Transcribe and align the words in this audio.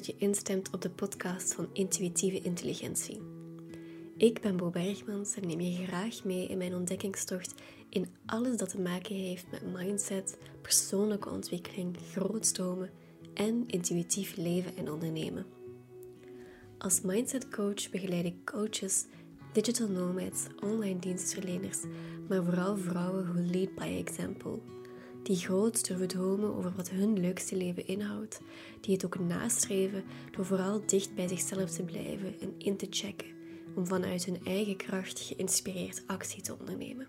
Dat 0.00 0.08
je 0.08 0.26
instemt 0.26 0.70
op 0.70 0.82
de 0.82 0.90
podcast 0.90 1.54
van 1.54 1.68
Intuïtieve 1.72 2.40
Intelligentie. 2.40 3.20
Ik 4.16 4.40
ben 4.40 4.56
Bo 4.56 4.70
Bergmans 4.70 5.34
en 5.34 5.46
neem 5.46 5.60
je 5.60 5.86
graag 5.86 6.24
mee 6.24 6.46
in 6.46 6.58
mijn 6.58 6.74
ontdekkingstocht 6.74 7.54
in 7.88 8.06
alles 8.26 8.56
dat 8.56 8.68
te 8.68 8.80
maken 8.80 9.14
heeft 9.14 9.50
met 9.50 9.72
mindset, 9.72 10.38
persoonlijke 10.62 11.30
ontwikkeling, 11.30 11.96
grootstromen 12.12 12.90
en 13.34 13.64
intuïtief 13.66 14.36
leven 14.36 14.76
en 14.76 14.90
ondernemen. 14.90 15.46
Als 16.78 17.00
mindset 17.00 17.48
coach 17.48 17.90
begeleid 17.90 18.24
ik 18.24 18.44
coaches, 18.44 19.04
digital 19.52 19.88
nomads, 19.88 20.46
online 20.60 20.98
dienstverleners, 20.98 21.78
maar 22.28 22.44
vooral 22.44 22.76
vrouwen 22.76 23.32
who 23.32 23.40
lead 23.40 23.74
by 23.74 24.04
example 24.06 24.60
die 25.30 25.38
groot 25.38 25.86
durven 25.86 26.08
dromen 26.08 26.56
over 26.56 26.72
wat 26.76 26.90
hun 26.90 27.20
leukste 27.20 27.56
leven 27.56 27.86
inhoudt, 27.86 28.40
die 28.80 28.94
het 28.94 29.04
ook 29.04 29.18
nastreven 29.18 30.04
door 30.30 30.44
vooral 30.44 30.82
dicht 30.86 31.14
bij 31.14 31.28
zichzelf 31.28 31.70
te 31.70 31.82
blijven 31.82 32.40
en 32.40 32.54
in 32.58 32.76
te 32.76 32.86
checken 32.90 33.26
om 33.74 33.86
vanuit 33.86 34.24
hun 34.24 34.44
eigen 34.44 34.76
kracht 34.76 35.20
geïnspireerd 35.20 36.02
actie 36.06 36.42
te 36.42 36.56
ondernemen. 36.58 37.08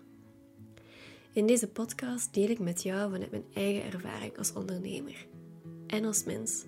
In 1.32 1.46
deze 1.46 1.68
podcast 1.68 2.34
deel 2.34 2.48
ik 2.48 2.58
met 2.58 2.82
jou 2.82 3.10
vanuit 3.10 3.30
mijn 3.30 3.44
eigen 3.54 3.92
ervaring 3.92 4.38
als 4.38 4.52
ondernemer 4.52 5.26
en 5.86 6.04
als 6.04 6.24
mens. 6.24 6.64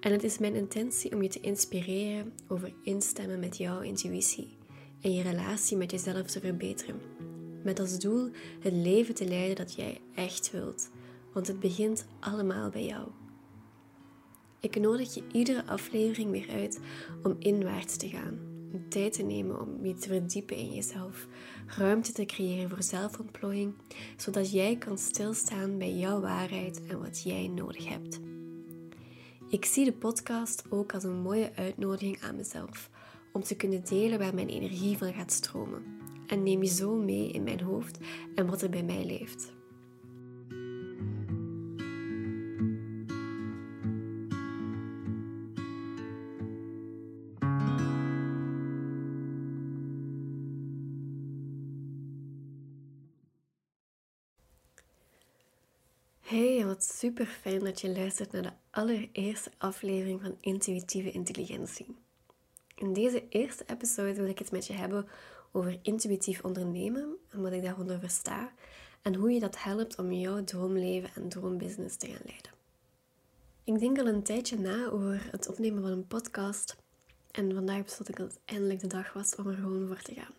En 0.00 0.12
het 0.12 0.24
is 0.24 0.38
mijn 0.38 0.54
intentie 0.54 1.14
om 1.14 1.22
je 1.22 1.28
te 1.28 1.40
inspireren 1.40 2.32
over 2.48 2.72
instemmen 2.82 3.40
met 3.40 3.56
jouw 3.56 3.80
intuïtie 3.80 4.56
en 5.00 5.12
je 5.12 5.22
relatie 5.22 5.76
met 5.76 5.90
jezelf 5.90 6.26
te 6.26 6.40
verbeteren 6.40 7.00
met 7.64 7.80
als 7.80 7.98
doel 7.98 8.30
het 8.60 8.72
leven 8.72 9.14
te 9.14 9.28
leiden 9.28 9.56
dat 9.56 9.74
jij 9.74 10.00
echt 10.14 10.50
wilt, 10.50 10.90
want 11.32 11.46
het 11.46 11.60
begint 11.60 12.06
allemaal 12.20 12.70
bij 12.70 12.84
jou. 12.84 13.08
Ik 14.60 14.80
nodig 14.80 15.14
je 15.14 15.22
iedere 15.32 15.66
aflevering 15.66 16.30
weer 16.30 16.48
uit 16.50 16.80
om 17.22 17.36
inwaarts 17.38 17.96
te 17.96 18.08
gaan, 18.08 18.38
tijd 18.88 19.12
te 19.12 19.22
nemen 19.22 19.60
om 19.60 19.86
je 19.86 19.94
te 19.94 20.08
verdiepen 20.08 20.56
in 20.56 20.74
jezelf, 20.74 21.26
ruimte 21.66 22.12
te 22.12 22.24
creëren 22.24 22.70
voor 22.70 22.82
zelfontplooiing, 22.82 23.74
zodat 24.16 24.52
jij 24.52 24.76
kan 24.76 24.98
stilstaan 24.98 25.78
bij 25.78 25.94
jouw 25.94 26.20
waarheid 26.20 26.86
en 26.86 27.00
wat 27.00 27.22
jij 27.22 27.48
nodig 27.48 27.88
hebt. 27.88 28.20
Ik 29.48 29.64
zie 29.64 29.84
de 29.84 29.92
podcast 29.92 30.64
ook 30.70 30.94
als 30.94 31.04
een 31.04 31.20
mooie 31.22 31.52
uitnodiging 31.54 32.20
aan 32.22 32.36
mezelf 32.36 32.90
om 33.32 33.42
te 33.42 33.56
kunnen 33.56 33.84
delen 33.84 34.18
waar 34.18 34.34
mijn 34.34 34.48
energie 34.48 34.98
van 34.98 35.12
gaat 35.12 35.32
stromen 35.32 36.01
en 36.32 36.42
neem 36.42 36.62
je 36.62 36.68
zo 36.68 36.94
mee 36.94 37.30
in 37.30 37.42
mijn 37.42 37.60
hoofd 37.60 37.98
en 38.34 38.46
wat 38.46 38.62
er 38.62 38.70
bij 38.70 38.82
mij 38.82 39.04
leeft. 39.04 39.52
Hey, 56.20 56.64
wat 56.66 56.84
super 56.84 57.26
fijn 57.26 57.58
dat 57.58 57.80
je 57.80 57.92
luistert 57.92 58.32
naar 58.32 58.42
de 58.42 58.52
allereerste 58.70 59.50
aflevering 59.58 60.20
van 60.20 60.36
Intuïtieve 60.40 61.10
Intelligentie. 61.10 61.86
In 62.74 62.92
deze 62.92 63.28
eerste 63.28 63.64
episode 63.66 64.14
wil 64.14 64.28
ik 64.28 64.38
het 64.38 64.50
met 64.50 64.66
je 64.66 64.72
hebben 64.72 65.08
over 65.52 65.78
intuïtief 65.82 66.44
ondernemen 66.44 67.16
en 67.28 67.42
wat 67.42 67.52
ik 67.52 67.62
daaronder 67.62 67.98
versta 67.98 68.52
en 69.02 69.14
hoe 69.14 69.32
je 69.32 69.40
dat 69.40 69.62
helpt 69.62 69.98
om 69.98 70.12
jouw 70.12 70.44
droomleven 70.44 71.10
en 71.14 71.28
droombusiness 71.28 71.96
te 71.96 72.06
gaan 72.06 72.22
leiden. 72.24 72.50
Ik 73.64 73.78
denk 73.78 73.98
al 73.98 74.06
een 74.06 74.22
tijdje 74.22 74.58
na 74.58 74.88
over 74.88 75.28
het 75.30 75.48
opnemen 75.48 75.82
van 75.82 75.90
een 75.90 76.06
podcast 76.06 76.76
en 77.30 77.54
vandaag 77.54 77.84
besloot 77.84 78.08
ik 78.08 78.16
dat 78.16 78.28
het 78.28 78.40
eindelijk 78.44 78.80
de 78.80 78.86
dag 78.86 79.12
was 79.12 79.34
om 79.34 79.46
er 79.46 79.54
gewoon 79.54 79.86
voor 79.86 80.02
te 80.02 80.14
gaan. 80.14 80.34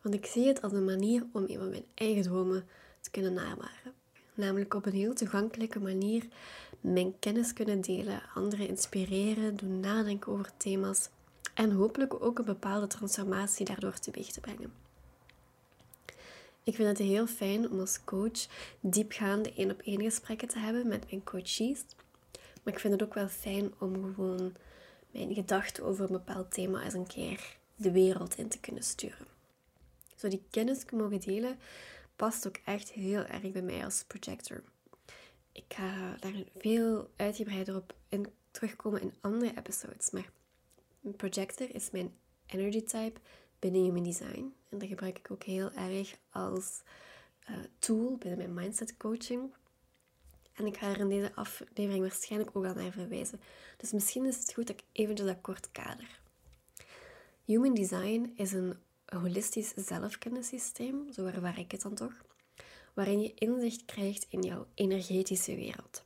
Want 0.00 0.14
ik 0.14 0.26
zie 0.26 0.46
het 0.46 0.62
als 0.62 0.72
een 0.72 0.84
manier 0.84 1.26
om 1.32 1.44
een 1.46 1.58
van 1.58 1.70
mijn 1.70 1.84
eigen 1.94 2.22
dromen 2.22 2.64
te 3.00 3.10
kunnen 3.10 3.32
navaren. 3.32 3.92
Namelijk 4.34 4.74
op 4.74 4.86
een 4.86 4.92
heel 4.92 5.14
toegankelijke 5.14 5.80
manier 5.80 6.26
mijn 6.80 7.18
kennis 7.18 7.52
kunnen 7.52 7.80
delen, 7.80 8.22
anderen 8.34 8.68
inspireren, 8.68 9.56
doen 9.56 9.80
nadenken 9.80 10.32
over 10.32 10.50
thema's 10.56 11.08
en 11.54 11.70
hopelijk 11.70 12.24
ook 12.24 12.38
een 12.38 12.44
bepaalde 12.44 12.86
transformatie 12.86 13.64
daardoor 13.64 13.98
teweeg 13.98 14.32
te 14.32 14.40
brengen. 14.40 14.72
Ik 16.64 16.74
vind 16.74 16.88
het 16.88 16.98
heel 16.98 17.26
fijn 17.26 17.70
om 17.70 17.80
als 17.80 18.04
coach 18.04 18.46
diepgaande 18.80 19.52
één 19.54 19.70
op 19.70 19.80
één 19.80 20.02
gesprekken 20.02 20.48
te 20.48 20.58
hebben 20.58 20.88
met 20.88 21.10
mijn 21.10 21.24
coaches. 21.24 21.84
Maar 22.62 22.74
ik 22.74 22.80
vind 22.80 22.92
het 22.92 23.02
ook 23.02 23.14
wel 23.14 23.28
fijn 23.28 23.72
om 23.78 24.14
gewoon 24.14 24.54
mijn 25.10 25.34
gedachten 25.34 25.84
over 25.84 26.04
een 26.04 26.12
bepaald 26.12 26.52
thema 26.52 26.82
eens 26.82 26.94
een 26.94 27.06
keer 27.06 27.56
de 27.76 27.90
wereld 27.90 28.34
in 28.34 28.48
te 28.48 28.60
kunnen 28.60 28.82
sturen. 28.82 29.26
Zo 30.16 30.28
die 30.28 30.42
kennis 30.50 30.84
mogen 30.90 31.20
delen 31.20 31.58
past 32.16 32.46
ook 32.46 32.58
echt 32.64 32.92
heel 32.92 33.24
erg 33.24 33.52
bij 33.52 33.62
mij 33.62 33.84
als 33.84 34.04
projector. 34.06 34.62
Ik 35.52 35.64
ga 35.68 36.16
daar 36.20 36.44
veel 36.56 37.10
uitgebreider 37.16 37.76
op 37.76 37.94
in 38.08 38.26
terugkomen 38.50 39.00
in 39.00 39.14
andere 39.20 39.52
episodes, 39.56 40.10
maar 40.10 40.30
projector 41.16 41.74
is 41.74 41.90
mijn 41.90 42.14
energy 42.46 42.82
type 42.82 43.20
binnen 43.58 43.82
Human 43.82 44.02
Design. 44.02 44.54
En 44.68 44.78
dat 44.78 44.88
gebruik 44.88 45.18
ik 45.18 45.30
ook 45.30 45.42
heel 45.42 45.70
erg 45.72 46.16
als 46.30 46.82
uh, 47.50 47.56
tool 47.78 48.16
binnen 48.16 48.38
mijn 48.38 48.54
mindset 48.54 48.96
coaching. 48.96 49.54
En 50.52 50.66
ik 50.66 50.76
ga 50.76 50.90
er 50.90 50.98
in 50.98 51.08
deze 51.08 51.34
aflevering 51.34 52.00
waarschijnlijk 52.00 52.56
ook 52.56 52.64
al 52.64 52.74
naar 52.74 52.92
verwijzen. 52.92 53.40
Dus 53.76 53.92
misschien 53.92 54.26
is 54.26 54.36
het 54.36 54.52
goed 54.52 54.66
dat 54.66 54.76
ik 54.76 54.84
eventjes 54.92 55.26
dat 55.26 55.40
kort 55.40 55.70
kader. 55.72 56.20
Human 57.44 57.74
Design 57.74 58.32
is 58.34 58.52
een 58.52 58.76
holistisch 59.06 59.72
zelfkennissysteem, 59.76 61.12
zo 61.12 61.26
ervaar 61.26 61.58
ik 61.58 61.70
het 61.70 61.82
dan 61.82 61.94
toch, 61.94 62.24
waarin 62.94 63.20
je 63.20 63.34
inzicht 63.34 63.84
krijgt 63.84 64.26
in 64.28 64.42
jouw 64.42 64.66
energetische 64.74 65.54
wereld. 65.54 66.04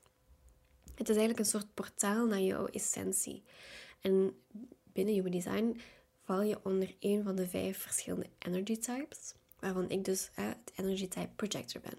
Het 0.94 1.08
is 1.08 1.16
eigenlijk 1.16 1.38
een 1.38 1.44
soort 1.60 1.74
portaal 1.74 2.26
naar 2.26 2.40
jouw 2.40 2.66
essentie. 2.66 3.42
En 4.00 4.36
binnen 4.96 5.14
Human 5.14 5.30
Design 5.30 5.80
val 6.22 6.42
je 6.42 6.58
onder 6.62 6.94
een 7.00 7.22
van 7.22 7.36
de 7.36 7.48
vijf 7.48 7.78
verschillende 7.78 8.28
energy 8.38 8.76
types, 8.78 9.34
waarvan 9.58 9.90
ik 9.90 10.04
dus 10.04 10.30
het 10.32 10.72
energy 10.76 11.08
type 11.08 11.30
projector 11.36 11.80
ben. 11.80 11.98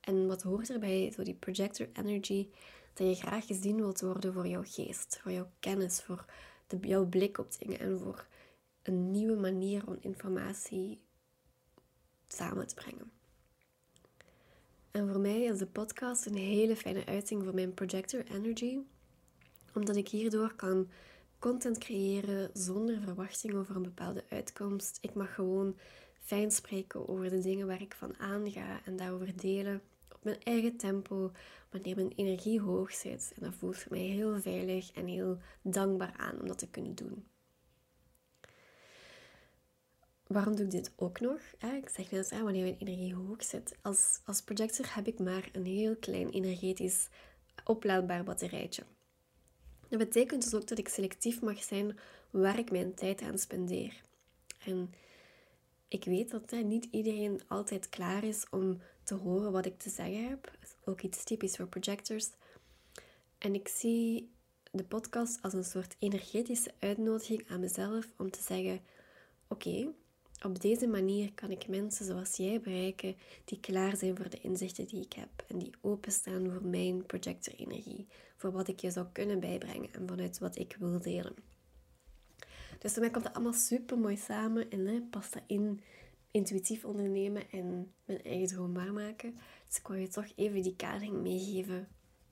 En 0.00 0.26
wat 0.26 0.42
hoort 0.42 0.70
erbij, 0.70 1.12
zo 1.14 1.22
die 1.22 1.34
projector 1.34 1.88
energy, 1.92 2.48
dat 2.94 3.06
je 3.08 3.14
graag 3.14 3.46
gezien 3.46 3.76
wilt 3.76 4.00
worden 4.00 4.32
voor 4.32 4.46
jouw 4.46 4.62
geest, 4.64 5.18
voor 5.22 5.32
jouw 5.32 5.50
kennis, 5.60 6.02
voor 6.02 6.24
de, 6.66 6.78
jouw 6.80 7.06
blik 7.06 7.38
op 7.38 7.58
dingen 7.58 7.78
en 7.78 7.98
voor 7.98 8.26
een 8.82 9.10
nieuwe 9.10 9.36
manier 9.36 9.86
om 9.86 9.96
informatie 10.00 11.00
samen 12.28 12.66
te 12.66 12.74
brengen. 12.74 13.12
En 14.90 15.08
voor 15.08 15.20
mij 15.20 15.42
is 15.42 15.58
de 15.58 15.66
podcast 15.66 16.26
een 16.26 16.36
hele 16.36 16.76
fijne 16.76 17.06
uiting 17.06 17.44
voor 17.44 17.54
mijn 17.54 17.74
projector 17.74 18.24
energy, 18.30 18.78
omdat 19.74 19.96
ik 19.96 20.08
hierdoor 20.08 20.54
kan 20.54 20.88
content 21.42 21.78
creëren 21.78 22.50
zonder 22.52 23.00
verwachting 23.00 23.54
over 23.54 23.76
een 23.76 23.82
bepaalde 23.82 24.24
uitkomst. 24.28 24.98
Ik 25.00 25.14
mag 25.14 25.34
gewoon 25.34 25.76
fijn 26.20 26.50
spreken 26.50 27.08
over 27.08 27.30
de 27.30 27.40
dingen 27.40 27.66
waar 27.66 27.80
ik 27.80 27.94
van 27.94 28.18
aanga 28.18 28.80
en 28.84 28.96
daarover 28.96 29.36
delen 29.36 29.82
op 30.12 30.24
mijn 30.24 30.42
eigen 30.42 30.76
tempo, 30.76 31.30
wanneer 31.70 31.96
mijn 31.96 32.12
energie 32.16 32.60
hoog 32.60 32.92
zit. 32.92 33.32
En 33.36 33.42
dat 33.42 33.54
voelt 33.54 33.76
voor 33.76 33.92
mij 33.92 34.00
heel 34.00 34.40
veilig 34.40 34.92
en 34.92 35.06
heel 35.06 35.38
dankbaar 35.62 36.14
aan 36.16 36.40
om 36.40 36.46
dat 36.46 36.58
te 36.58 36.68
kunnen 36.68 36.94
doen. 36.94 37.24
Waarom 40.26 40.56
doe 40.56 40.64
ik 40.64 40.70
dit 40.70 40.92
ook 40.96 41.20
nog? 41.20 41.40
Ik 41.82 41.88
zeg 41.88 42.10
net, 42.10 42.30
wanneer 42.30 42.62
mijn 42.62 42.78
energie 42.78 43.14
hoog 43.14 43.44
zit. 43.44 43.76
Als, 43.80 44.20
als 44.24 44.42
projector 44.42 44.94
heb 44.94 45.06
ik 45.06 45.18
maar 45.18 45.48
een 45.52 45.66
heel 45.66 45.96
klein 45.96 46.30
energetisch 46.30 47.08
oplaadbaar 47.64 48.24
batterijtje. 48.24 48.82
Dat 49.92 50.00
betekent 50.00 50.42
dus 50.42 50.54
ook 50.54 50.66
dat 50.66 50.78
ik 50.78 50.88
selectief 50.88 51.40
mag 51.40 51.62
zijn 51.62 51.98
waar 52.30 52.58
ik 52.58 52.70
mijn 52.70 52.94
tijd 52.94 53.22
aan 53.22 53.38
spendeer. 53.38 54.02
En 54.64 54.94
ik 55.88 56.04
weet 56.04 56.30
dat 56.30 56.50
niet 56.50 56.88
iedereen 56.90 57.40
altijd 57.48 57.88
klaar 57.88 58.24
is 58.24 58.46
om 58.50 58.80
te 59.02 59.14
horen 59.14 59.52
wat 59.52 59.66
ik 59.66 59.78
te 59.78 59.90
zeggen 59.90 60.28
heb. 60.28 60.44
Dat 60.44 60.62
is 60.62 60.74
ook 60.84 61.00
iets 61.00 61.24
typisch 61.24 61.56
voor 61.56 61.66
projectors. 61.66 62.30
En 63.38 63.54
ik 63.54 63.68
zie 63.68 64.30
de 64.70 64.84
podcast 64.84 65.42
als 65.42 65.52
een 65.52 65.64
soort 65.64 65.96
energetische 65.98 66.74
uitnodiging 66.78 67.48
aan 67.48 67.60
mezelf 67.60 68.12
om 68.16 68.30
te 68.30 68.42
zeggen: 68.42 68.80
Oké, 69.48 69.88
op 70.44 70.60
deze 70.60 70.86
manier 70.86 71.32
kan 71.32 71.50
ik 71.50 71.68
mensen 71.68 72.04
zoals 72.04 72.36
jij 72.36 72.60
bereiken 72.60 73.16
die 73.44 73.60
klaar 73.60 73.96
zijn 73.96 74.16
voor 74.16 74.28
de 74.28 74.40
inzichten 74.40 74.86
die 74.86 75.04
ik 75.04 75.12
heb 75.12 75.44
en 75.46 75.58
die 75.58 75.74
openstaan 75.80 76.50
voor 76.50 76.68
mijn 76.68 77.06
projector-energie, 77.06 78.06
voor 78.36 78.52
wat 78.52 78.68
ik 78.68 78.80
je 78.80 78.90
zou 78.90 79.06
kunnen 79.12 79.40
bijbrengen 79.40 79.92
en 79.92 80.08
vanuit 80.08 80.38
wat 80.38 80.58
ik 80.58 80.76
wil 80.78 81.00
delen. 81.00 81.34
Dus 82.78 82.92
voor 82.92 83.10
komt 83.10 83.24
dat 83.24 83.34
allemaal 83.34 83.52
super 83.52 83.98
mooi 83.98 84.16
samen 84.16 84.70
en 84.70 84.86
hè, 84.86 85.00
past 85.10 85.32
dat 85.32 85.42
in 85.46 85.80
intuïtief 86.30 86.84
ondernemen 86.84 87.50
en 87.50 87.92
mijn 88.04 88.22
eigen 88.22 88.46
droom 88.46 88.74
waarmaken. 88.74 89.38
Dus 89.66 89.78
ik 89.78 89.86
wou 89.86 90.00
je 90.00 90.08
toch 90.08 90.26
even 90.36 90.62
die 90.62 90.76
kadering 90.76 91.22
meegeven 91.22 91.88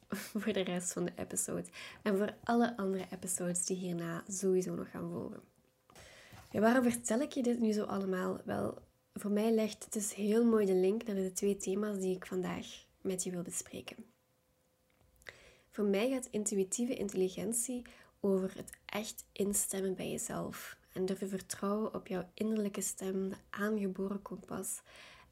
voor 0.41 0.53
de 0.53 0.61
rest 0.61 0.93
van 0.93 1.05
de 1.05 1.13
episode. 1.17 1.69
En 2.03 2.17
voor 2.17 2.35
alle 2.45 2.77
andere 2.77 3.07
episodes 3.11 3.65
die 3.67 3.77
hierna 3.77 4.25
sowieso 4.29 4.75
nog 4.75 4.91
gaan 4.91 5.11
volgen. 5.11 5.50
Waarom 6.51 6.83
vertel 6.83 7.21
ik 7.21 7.33
je 7.33 7.43
dit 7.43 7.61
nu 7.61 7.73
zo 7.73 7.85
allemaal? 7.85 8.41
Wel, 8.45 8.79
voor 9.15 9.31
mij 9.31 9.51
legt 9.53 9.85
het 9.85 9.93
dus 9.93 10.15
heel 10.15 10.45
mooi 10.45 10.67
de 10.67 10.75
link 10.75 11.05
naar 11.05 11.17
de 11.17 11.33
twee 11.33 11.57
thema's 11.57 11.99
die 11.99 12.17
ik 12.17 12.27
vandaag 12.27 12.67
met 13.01 13.23
je 13.23 13.31
wil 13.31 13.43
bespreken. 13.43 13.97
Voor 15.71 15.85
mij 15.85 16.11
gaat 16.11 16.29
intuïtieve 16.31 16.95
intelligentie 16.95 17.83
over 18.21 18.53
het 18.57 18.71
echt 18.87 19.25
instemmen 19.33 19.95
bij 19.95 20.11
jezelf 20.11 20.77
en 20.93 21.07
durven 21.07 21.29
vertrouwen 21.29 21.95
op 21.95 22.07
jouw 22.07 22.31
innerlijke 22.35 22.81
stem, 22.81 23.29
de 23.29 23.37
aangeboren 23.51 24.23
kompas. 24.23 24.81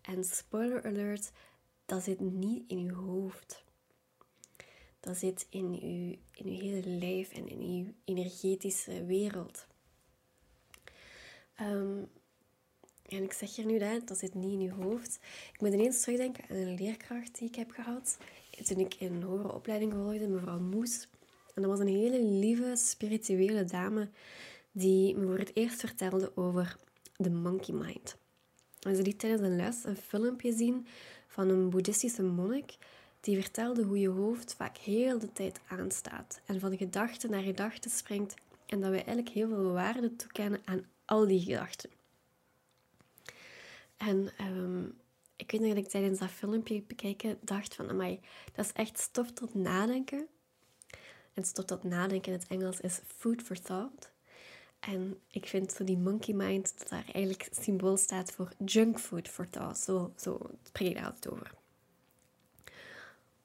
En 0.01 0.25
spoiler 0.25 0.85
alert, 0.85 1.31
dat 1.87 2.03
zit 2.03 2.21
niet 2.21 2.71
in 2.71 2.85
je 2.85 2.93
hoofd. 2.93 3.65
Dat 5.01 5.17
zit 5.17 5.47
in 5.51 5.73
je, 5.73 6.19
in 6.33 6.47
uw 6.47 6.59
hele 6.59 6.89
lijf 6.89 7.33
en 7.33 7.49
in 7.49 7.77
je 7.77 7.93
energetische 8.05 9.05
wereld. 9.05 9.67
Um, 11.61 12.09
en 13.09 13.23
ik 13.23 13.33
zeg 13.33 13.57
hier 13.57 13.67
nu 13.67 13.79
dat, 13.79 14.09
dat 14.09 14.19
zit 14.19 14.35
niet 14.35 14.53
in 14.53 14.61
je 14.61 14.73
hoofd. 14.73 15.19
Ik 15.53 15.61
moet 15.61 15.73
ineens 15.73 16.01
terugdenken 16.01 16.45
aan 16.51 16.57
een 16.57 16.75
leerkracht 16.75 17.39
die 17.39 17.49
ik 17.49 17.55
heb 17.55 17.71
gehad. 17.71 18.19
Toen 18.65 18.79
ik 18.79 18.97
een 18.99 19.23
hogere 19.23 19.53
opleiding 19.53 19.93
volgde, 19.93 20.29
mevrouw 20.29 20.59
Moes. 20.59 21.09
En 21.55 21.63
dat 21.63 21.71
was 21.71 21.81
een 21.81 21.95
hele 21.95 22.23
lieve, 22.23 22.77
spirituele 22.77 23.65
dame 23.65 24.09
die 24.73 25.17
me 25.17 25.27
voor 25.27 25.39
het 25.39 25.57
eerst 25.57 25.81
vertelde 25.81 26.37
over 26.37 26.77
de 27.17 27.31
monkey 27.31 27.75
mind. 27.75 28.17
En 28.81 28.97
ze 28.97 29.03
liet 29.03 29.19
tijdens 29.19 29.43
een 29.43 29.57
les 29.57 29.85
een 29.85 29.97
filmpje 29.97 30.53
zien 30.53 30.87
van 31.27 31.49
een 31.49 31.71
boeddhistische 31.71 32.23
monnik 32.23 32.77
die 33.21 33.41
vertelde 33.41 33.83
hoe 33.83 33.99
je 33.99 34.09
hoofd 34.09 34.55
vaak 34.55 34.77
heel 34.77 35.19
de 35.19 35.33
tijd 35.33 35.61
aanstaat 35.69 36.41
en 36.47 36.61
van 36.61 36.77
gedachte 36.77 37.29
naar 37.29 37.43
gedachte 37.43 37.89
springt 37.89 38.35
en 38.67 38.81
dat 38.81 38.91
we 38.91 38.97
eigenlijk 38.97 39.29
heel 39.29 39.49
veel 39.49 39.73
waarde 39.73 40.17
toekennen 40.17 40.61
aan 40.65 40.87
al 41.09 41.27
die 41.27 41.41
gedachten. 41.41 41.91
En 43.97 44.33
um, 44.41 45.01
ik 45.37 45.51
weet 45.51 45.61
nog 45.61 45.69
dat 45.69 45.85
ik 45.85 45.89
tijdens 45.89 46.19
dat 46.19 46.31
filmpje 46.31 46.83
bekijken 46.83 47.39
dacht 47.41 47.75
van, 47.75 47.89
amai, 47.89 48.21
dat 48.53 48.65
is 48.65 48.73
echt 48.73 48.99
stof 48.99 49.33
tot 49.33 49.55
nadenken. 49.55 50.27
En 51.35 51.45
stof 51.45 51.65
tot 51.65 51.83
nadenken 51.83 52.33
in 52.33 52.39
het 52.39 52.49
Engels 52.49 52.81
is 52.81 53.01
food 53.07 53.43
for 53.43 53.61
thought. 53.61 54.11
En 54.81 55.21
ik 55.31 55.47
vind 55.47 55.73
zo 55.73 55.85
die 55.85 55.99
monkey 55.99 56.35
mind, 56.35 56.79
dat 56.79 56.89
daar 56.89 57.05
eigenlijk 57.05 57.49
symbool 57.61 57.97
staat 57.97 58.31
voor 58.33 58.53
junk 58.65 58.99
food 59.01 59.29
for 59.29 59.51
thought. 59.51 59.79
Zo, 59.79 60.13
zo 60.17 60.41
spreek 60.63 60.89
ik 60.89 60.95
daar 60.95 61.05
altijd 61.05 61.29
over. 61.33 61.55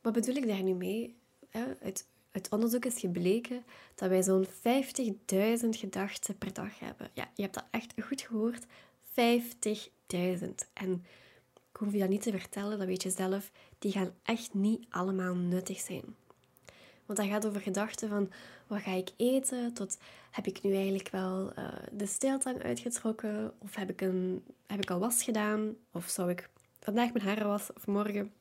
Wat 0.01 0.13
bedoel 0.13 0.36
ik 0.36 0.48
daar 0.48 0.63
nu 0.63 0.74
mee? 0.74 1.16
Uit, 1.81 2.07
uit 2.33 2.50
onderzoek 2.50 2.85
is 2.85 3.00
gebleken 3.00 3.63
dat 3.95 4.09
wij 4.09 4.24
zo'n 4.24 4.45
50.000 4.45 4.51
gedachten 5.69 6.38
per 6.38 6.53
dag 6.53 6.80
hebben. 6.80 7.09
Ja, 7.13 7.30
je 7.35 7.41
hebt 7.41 7.53
dat 7.53 7.65
echt 7.71 7.94
goed 8.03 8.21
gehoord. 8.21 8.65
50.000. 8.65 10.50
En 10.74 11.06
ik 11.71 11.80
hoef 11.80 11.91
je 11.94 12.00
dat 12.00 12.09
niet 12.09 12.21
te 12.21 12.31
vertellen, 12.31 12.77
dat 12.77 12.88
weet 12.88 13.03
je 13.03 13.09
zelf. 13.09 13.51
Die 13.80 13.91
gaan 13.91 14.13
echt 14.24 14.53
niet 14.53 14.85
allemaal 14.89 15.35
nuttig 15.35 15.80
zijn. 15.80 16.15
Want 17.06 17.19
dat 17.19 17.27
gaat 17.27 17.45
over 17.45 17.62
gedachten 17.62 18.09
van 18.09 18.31
wat 18.68 18.81
ga 18.81 18.91
ik 18.91 19.09
eten, 19.18 19.74
tot 19.74 19.97
heb 20.31 20.47
ik 20.47 20.62
nu 20.62 20.74
eigenlijk 20.74 21.09
wel 21.09 21.51
uh, 21.59 21.68
de 21.91 22.06
steeltang 22.06 22.63
uitgetrokken, 22.63 23.53
of 23.57 23.75
heb 23.75 23.89
ik, 23.89 24.01
een, 24.01 24.44
heb 24.68 24.81
ik 24.81 24.89
al 24.89 25.00
was 25.00 25.24
gedaan, 25.24 25.75
of 25.91 26.09
zou 26.09 26.30
ik 26.30 26.50
vandaag 26.80 27.13
mijn 27.13 27.25
haren 27.25 27.47
wassen 27.47 27.75
of 27.75 27.88
morgen. 27.88 28.31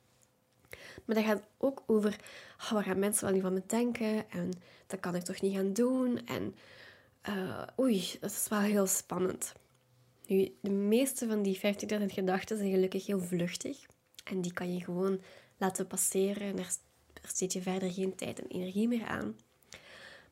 Maar 1.04 1.16
dat 1.16 1.24
gaat 1.24 1.42
ook 1.58 1.82
over 1.86 2.16
oh, 2.58 2.70
wat 2.70 2.84
gaan 2.84 2.98
mensen 2.98 3.24
wel 3.24 3.32
niet 3.32 3.42
van 3.42 3.52
me 3.52 3.62
denken 3.66 4.30
en 4.30 4.52
dat 4.86 5.00
kan 5.00 5.14
ik 5.14 5.22
toch 5.22 5.40
niet 5.40 5.56
gaan 5.56 5.72
doen. 5.72 6.26
En 6.26 6.54
uh, 7.28 7.62
oei, 7.80 8.16
dat 8.20 8.30
is 8.30 8.46
wel 8.48 8.60
heel 8.60 8.86
spannend. 8.86 9.52
Nu, 10.26 10.54
de 10.60 10.70
meeste 10.70 11.26
van 11.26 11.42
die 11.42 11.56
50.000 11.56 12.04
gedachten 12.06 12.56
zijn 12.56 12.70
gelukkig 12.70 13.06
heel 13.06 13.20
vluchtig. 13.20 13.86
En 14.24 14.40
die 14.40 14.52
kan 14.52 14.74
je 14.74 14.84
gewoon 14.84 15.20
laten 15.56 15.86
passeren. 15.86 16.56
Daar 16.56 16.72
steed 17.22 17.52
je 17.52 17.62
verder 17.62 17.92
geen 17.92 18.14
tijd 18.14 18.40
en 18.40 18.48
energie 18.48 18.88
meer 18.88 19.06
aan. 19.06 19.36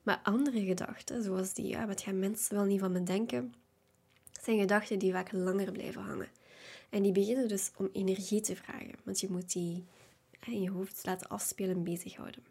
Maar 0.02 0.20
andere 0.22 0.64
gedachten, 0.64 1.22
zoals 1.22 1.52
die, 1.52 1.66
ja, 1.66 1.86
wat 1.86 2.00
gaan 2.00 2.18
mensen 2.18 2.54
wel 2.54 2.64
niet 2.64 2.80
van 2.80 2.92
me 2.92 3.02
denken, 3.02 3.54
zijn 4.42 4.58
gedachten 4.58 4.98
die 4.98 5.12
vaak 5.12 5.32
langer 5.32 5.72
blijven 5.72 6.02
hangen. 6.02 6.28
En 6.88 7.02
die 7.02 7.12
beginnen 7.12 7.48
dus 7.48 7.70
om 7.76 7.88
energie 7.92 8.40
te 8.40 8.56
vragen. 8.56 8.94
Want 9.04 9.20
je 9.20 9.30
moet 9.30 9.52
die 9.52 9.84
in 10.46 10.62
je 10.62 10.70
hoofd 10.70 11.06
laten 11.06 11.28
afspelen 11.28 11.76
en 11.76 11.82
bezighouden. 11.82 12.44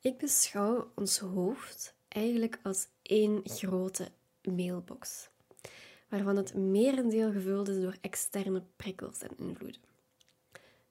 Ik 0.00 0.18
beschouw 0.18 0.92
ons 0.94 1.18
hoofd 1.18 1.94
eigenlijk 2.08 2.58
als 2.62 2.86
één 3.02 3.40
grote 3.44 4.08
mailbox, 4.42 5.28
waarvan 6.08 6.36
het 6.36 6.54
merendeel 6.54 7.32
gevuld 7.32 7.68
is 7.68 7.80
door 7.80 7.96
externe 8.00 8.62
prikkels 8.76 9.22
en 9.22 9.38
invloeden. 9.38 9.80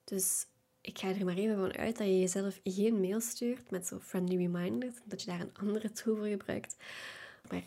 Dus 0.03 0.45
ik 0.81 0.99
ga 0.99 1.07
er 1.07 1.25
maar 1.25 1.37
even 1.37 1.57
van 1.57 1.73
uit 1.73 1.97
dat 1.97 2.07
je 2.07 2.19
jezelf 2.19 2.59
geen 2.63 2.99
mail 2.99 3.21
stuurt 3.21 3.71
met 3.71 3.87
zo 3.87 3.99
friendly 3.99 4.37
reminders, 4.37 4.95
dat 5.03 5.21
je 5.21 5.27
daar 5.27 5.39
een 5.39 5.57
andere 5.57 5.91
tool 5.91 6.15
voor 6.15 6.27
gebruikt. 6.27 6.75
Maar 7.49 7.63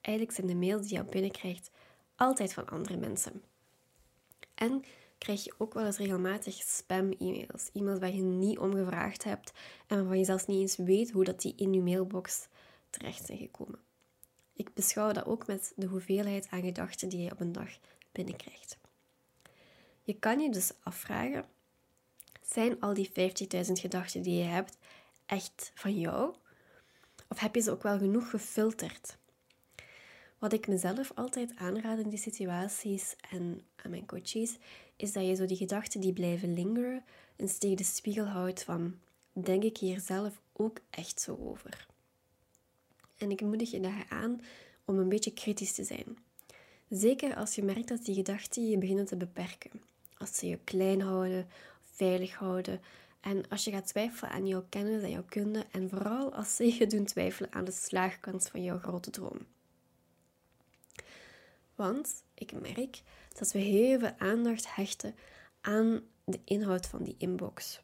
eigenlijk 0.00 0.36
zijn 0.36 0.46
de 0.46 0.54
mails 0.54 0.86
die 0.88 0.96
je 0.96 1.04
binnenkrijgt 1.04 1.70
altijd 2.16 2.52
van 2.52 2.68
andere 2.68 2.96
mensen. 2.96 3.42
En 4.54 4.84
krijg 5.18 5.44
je 5.44 5.54
ook 5.58 5.74
wel 5.74 5.84
eens 5.84 5.98
regelmatig 5.98 6.54
spam-e-mails. 6.54 7.70
E-mails 7.72 7.98
waar 7.98 8.14
je 8.14 8.22
niet 8.22 8.58
om 8.58 8.72
gevraagd 8.72 9.24
hebt 9.24 9.52
en 9.86 9.96
waarvan 9.96 10.18
je 10.18 10.24
zelfs 10.24 10.46
niet 10.46 10.60
eens 10.60 10.76
weet 10.76 11.10
hoe 11.10 11.24
dat 11.24 11.40
die 11.40 11.54
in 11.56 11.72
je 11.72 11.80
mailbox 11.80 12.48
terecht 12.90 13.26
zijn 13.26 13.38
gekomen. 13.38 13.78
Ik 14.52 14.74
beschouw 14.74 15.12
dat 15.12 15.26
ook 15.26 15.46
met 15.46 15.72
de 15.76 15.86
hoeveelheid 15.86 16.46
aan 16.50 16.62
gedachten 16.62 17.08
die 17.08 17.20
je 17.20 17.30
op 17.30 17.40
een 17.40 17.52
dag 17.52 17.78
binnenkrijgt. 18.12 18.78
Je 20.02 20.18
kan 20.18 20.40
je 20.40 20.50
dus 20.50 20.72
afvragen: 20.82 21.44
zijn 22.42 22.80
al 22.80 22.94
die 22.94 23.08
50.000 23.08 23.12
gedachten 23.72 24.22
die 24.22 24.38
je 24.38 24.44
hebt 24.44 24.78
echt 25.26 25.72
van 25.74 25.98
jou? 25.98 26.34
Of 27.28 27.38
heb 27.38 27.54
je 27.54 27.60
ze 27.60 27.70
ook 27.70 27.82
wel 27.82 27.98
genoeg 27.98 28.30
gefilterd? 28.30 29.16
Wat 30.38 30.52
ik 30.52 30.68
mezelf 30.68 31.12
altijd 31.14 31.56
aanraad 31.56 31.98
in 31.98 32.08
die 32.08 32.18
situaties 32.18 33.16
en 33.30 33.66
aan 33.76 33.90
mijn 33.90 34.06
coaches, 34.06 34.56
is 34.96 35.12
dat 35.12 35.26
je 35.26 35.34
zo 35.34 35.46
die 35.46 35.56
gedachten 35.56 36.00
die 36.00 36.12
blijven 36.12 36.54
lingeren 36.54 37.04
eens 37.36 37.58
tegen 37.58 37.76
de 37.76 37.84
spiegel 37.84 38.24
houdt 38.24 38.62
van, 38.62 38.94
denk 39.32 39.62
ik 39.62 39.76
hier 39.76 40.00
zelf 40.00 40.40
ook 40.52 40.80
echt 40.90 41.20
zo 41.20 41.36
over? 41.40 41.86
En 43.18 43.30
ik 43.30 43.40
moedig 43.40 43.70
je 43.70 43.80
daar 43.80 44.06
aan 44.08 44.40
om 44.84 44.98
een 44.98 45.08
beetje 45.08 45.32
kritisch 45.32 45.74
te 45.74 45.84
zijn. 45.84 46.18
Zeker 46.88 47.36
als 47.36 47.54
je 47.54 47.62
merkt 47.62 47.88
dat 47.88 48.04
die 48.04 48.14
gedachten 48.14 48.68
je 48.68 48.78
beginnen 48.78 49.04
te 49.04 49.16
beperken. 49.16 49.70
Als 50.18 50.36
ze 50.36 50.46
je 50.46 50.58
klein 50.64 51.00
houden, 51.00 51.48
veilig 51.82 52.34
houden. 52.34 52.80
En 53.20 53.48
als 53.48 53.64
je 53.64 53.70
gaat 53.70 53.86
twijfelen 53.86 54.32
aan 54.32 54.46
jouw 54.46 54.64
kennis 54.68 55.02
en 55.02 55.10
jouw 55.10 55.24
kunde. 55.28 55.66
En 55.70 55.88
vooral 55.88 56.34
als 56.34 56.56
ze 56.56 56.74
je 56.74 56.86
doen 56.86 57.04
twijfelen 57.04 57.52
aan 57.52 57.64
de 57.64 57.72
slaagkans 57.72 58.48
van 58.48 58.62
jouw 58.62 58.78
grote 58.78 59.10
droom. 59.10 59.46
Want 61.74 62.24
ik 62.34 62.52
merk 62.52 63.02
dat 63.38 63.52
we 63.52 63.58
heel 63.58 63.98
veel 63.98 64.14
aandacht 64.18 64.74
hechten 64.74 65.14
aan 65.60 66.02
de 66.24 66.40
inhoud 66.44 66.86
van 66.86 67.02
die 67.02 67.14
inbox. 67.18 67.82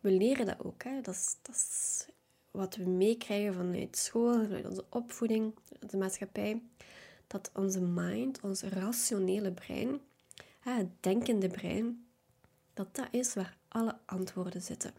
We 0.00 0.10
leren 0.10 0.46
dat 0.46 0.64
ook. 0.64 0.82
Hè? 0.82 1.00
Dat, 1.00 1.14
is, 1.14 1.36
dat 1.42 2.08
wat 2.50 2.76
we 2.76 2.84
meekrijgen 2.84 3.54
vanuit 3.54 3.96
school, 3.96 4.32
vanuit 4.32 4.66
onze 4.66 4.84
opvoeding, 4.90 5.54
de 5.90 5.96
maatschappij, 5.96 6.62
dat 7.26 7.50
onze 7.54 7.80
mind, 7.80 8.40
ons 8.40 8.62
rationele 8.62 9.52
brein, 9.52 10.00
het 10.60 10.88
denkende 11.00 11.48
brein, 11.48 12.06
dat 12.74 12.94
dat 12.94 13.08
is 13.10 13.34
waar 13.34 13.56
alle 13.68 13.98
antwoorden 14.04 14.62
zitten. 14.62 14.94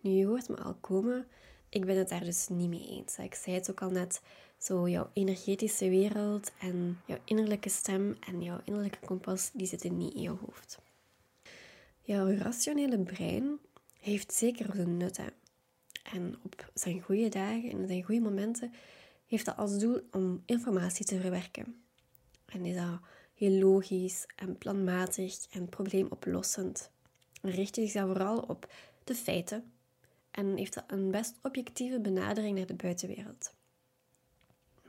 Nu, 0.00 0.10
je 0.10 0.26
hoort 0.26 0.48
me 0.48 0.56
al 0.56 0.74
komen, 0.74 1.28
ik 1.68 1.84
ben 1.86 1.96
het 1.96 2.08
daar 2.08 2.24
dus 2.24 2.48
niet 2.48 2.68
mee 2.68 2.88
eens. 2.88 3.18
Ik 3.18 3.34
zei 3.34 3.56
het 3.56 3.70
ook 3.70 3.82
al 3.82 3.90
net, 3.90 4.20
zo 4.60 4.88
jouw 4.88 5.10
energetische 5.12 5.88
wereld 5.88 6.52
en 6.58 7.00
jouw 7.06 7.18
innerlijke 7.24 7.68
stem 7.68 8.16
en 8.20 8.42
jouw 8.42 8.60
innerlijke 8.64 8.98
kompas, 9.06 9.50
die 9.52 9.66
zitten 9.66 9.96
niet 9.96 10.14
in 10.14 10.22
je 10.22 10.28
hoofd. 10.28 10.78
Jouw 12.00 12.36
rationele 12.36 12.98
brein 12.98 13.58
heeft 14.00 14.32
zeker 14.32 14.78
een 14.78 14.96
nut. 14.96 15.16
Hè. 15.16 15.26
En 16.02 16.34
op 16.42 16.70
zijn 16.74 17.00
goede 17.00 17.28
dagen 17.28 17.70
en 17.70 17.86
zijn 17.86 18.02
goede 18.02 18.20
momenten 18.20 18.72
heeft 19.26 19.44
dat 19.44 19.56
als 19.56 19.78
doel 19.78 20.00
om 20.10 20.42
informatie 20.46 21.06
te 21.06 21.20
verwerken. 21.20 21.82
En 22.46 22.64
is 22.64 22.74
dat 22.74 23.00
heel 23.34 23.60
logisch 23.60 24.26
en 24.36 24.58
planmatig 24.58 25.46
en 25.50 25.68
probleemoplossend. 25.68 26.90
En 27.42 27.50
richt 27.50 27.74
zich 27.74 27.92
dan 27.92 28.06
vooral 28.06 28.38
op 28.38 28.72
de 29.04 29.14
feiten 29.14 29.72
en 30.30 30.56
heeft 30.56 30.74
dat 30.74 30.84
een 30.86 31.10
best 31.10 31.38
objectieve 31.42 32.00
benadering 32.00 32.56
naar 32.56 32.66
de 32.66 32.74
buitenwereld. 32.74 33.54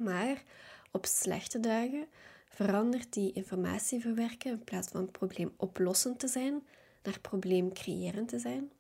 Maar 0.04 0.44
op 0.92 1.06
slechte 1.06 1.60
dagen 1.60 2.08
verandert 2.50 3.14
die 3.14 3.34
informatie 3.34 4.02
verwerken 4.02 4.52
in 4.52 4.64
plaats 4.64 4.88
van 4.88 5.12
probleemoplossend 5.12 6.20
te 6.20 6.28
zijn 6.28 6.64
naar 7.04 7.20
probleemcreërend 7.20 8.28
te 8.28 8.40
zijn. 8.40 8.72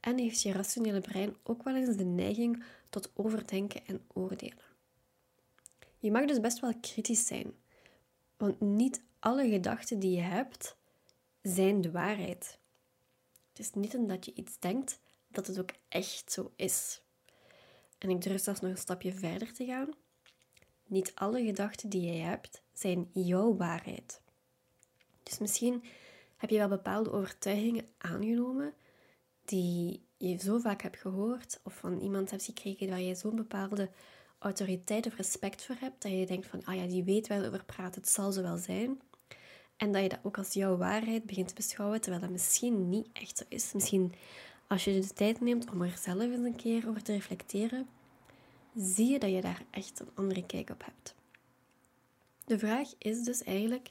En 0.00 0.18
heeft 0.18 0.42
je 0.42 0.52
rationele 0.52 1.00
brein 1.00 1.36
ook 1.42 1.62
wel 1.62 1.76
eens 1.76 1.96
de 1.96 2.04
neiging 2.04 2.64
tot 2.90 3.10
overdenken 3.14 3.86
en 3.86 4.00
oordelen. 4.12 4.70
Je 5.98 6.10
mag 6.10 6.24
dus 6.24 6.40
best 6.40 6.60
wel 6.60 6.74
kritisch 6.80 7.26
zijn, 7.26 7.52
want 8.36 8.60
niet 8.60 9.02
alle 9.18 9.48
gedachten 9.48 9.98
die 9.98 10.16
je 10.16 10.22
hebt 10.22 10.76
zijn 11.42 11.80
de 11.80 11.90
waarheid. 11.90 12.58
Het 13.48 13.58
is 13.58 13.72
niet 13.72 13.94
omdat 13.94 14.24
je 14.24 14.34
iets 14.34 14.58
denkt 14.58 15.00
dat 15.28 15.46
het 15.46 15.58
ook 15.58 15.70
echt 15.88 16.32
zo 16.32 16.52
is. 16.56 17.02
En 17.98 18.10
ik 18.10 18.22
durf 18.22 18.42
zelfs 18.42 18.60
nog 18.60 18.70
een 18.70 18.76
stapje 18.76 19.12
verder 19.12 19.52
te 19.52 19.64
gaan. 19.64 19.88
Niet 20.92 21.12
alle 21.14 21.44
gedachten 21.44 21.88
die 21.88 22.06
jij 22.06 22.16
hebt 22.16 22.62
zijn 22.72 23.08
jouw 23.12 23.56
waarheid. 23.56 24.20
Dus 25.22 25.38
misschien 25.38 25.84
heb 26.36 26.50
je 26.50 26.58
wel 26.58 26.68
bepaalde 26.68 27.12
overtuigingen 27.12 27.86
aangenomen 27.98 28.74
die 29.44 30.02
je 30.16 30.38
zo 30.38 30.58
vaak 30.58 30.82
hebt 30.82 30.98
gehoord 30.98 31.60
of 31.64 31.74
van 31.74 31.98
iemand 31.98 32.30
hebt 32.30 32.44
gekregen 32.44 32.88
waar 32.88 33.00
je 33.00 33.14
zo'n 33.14 33.36
bepaalde 33.36 33.90
autoriteit 34.38 35.06
of 35.06 35.16
respect 35.16 35.62
voor 35.62 35.76
hebt, 35.78 36.02
dat 36.02 36.12
je 36.12 36.26
denkt 36.26 36.46
van, 36.46 36.64
ah 36.64 36.74
ja, 36.74 36.86
die 36.86 37.04
weet 37.04 37.26
wel 37.26 37.44
over 37.44 37.64
praten, 37.64 38.00
het 38.00 38.10
zal 38.10 38.32
zo 38.32 38.42
wel 38.42 38.56
zijn. 38.56 39.00
En 39.76 39.92
dat 39.92 40.02
je 40.02 40.08
dat 40.08 40.20
ook 40.22 40.38
als 40.38 40.52
jouw 40.52 40.76
waarheid 40.76 41.26
begint 41.26 41.48
te 41.48 41.54
beschouwen, 41.54 42.00
terwijl 42.00 42.22
dat 42.22 42.32
misschien 42.32 42.88
niet 42.88 43.08
echt 43.12 43.38
zo 43.38 43.44
is. 43.48 43.72
Misschien 43.72 44.14
als 44.68 44.84
je 44.84 45.00
de 45.00 45.06
tijd 45.06 45.40
neemt 45.40 45.70
om 45.70 45.82
er 45.82 45.98
zelf 46.00 46.22
eens 46.22 46.44
een 46.44 46.56
keer 46.56 46.88
over 46.88 47.02
te 47.02 47.12
reflecteren, 47.12 47.88
zie 48.74 49.10
je 49.10 49.18
dat 49.18 49.30
je 49.30 49.40
daar 49.40 49.62
echt 49.70 50.00
een 50.00 50.10
andere 50.14 50.46
kijk 50.46 50.70
op 50.70 50.84
hebt. 50.84 51.14
De 52.44 52.58
vraag 52.58 52.92
is 52.98 53.22
dus 53.22 53.42
eigenlijk, 53.42 53.90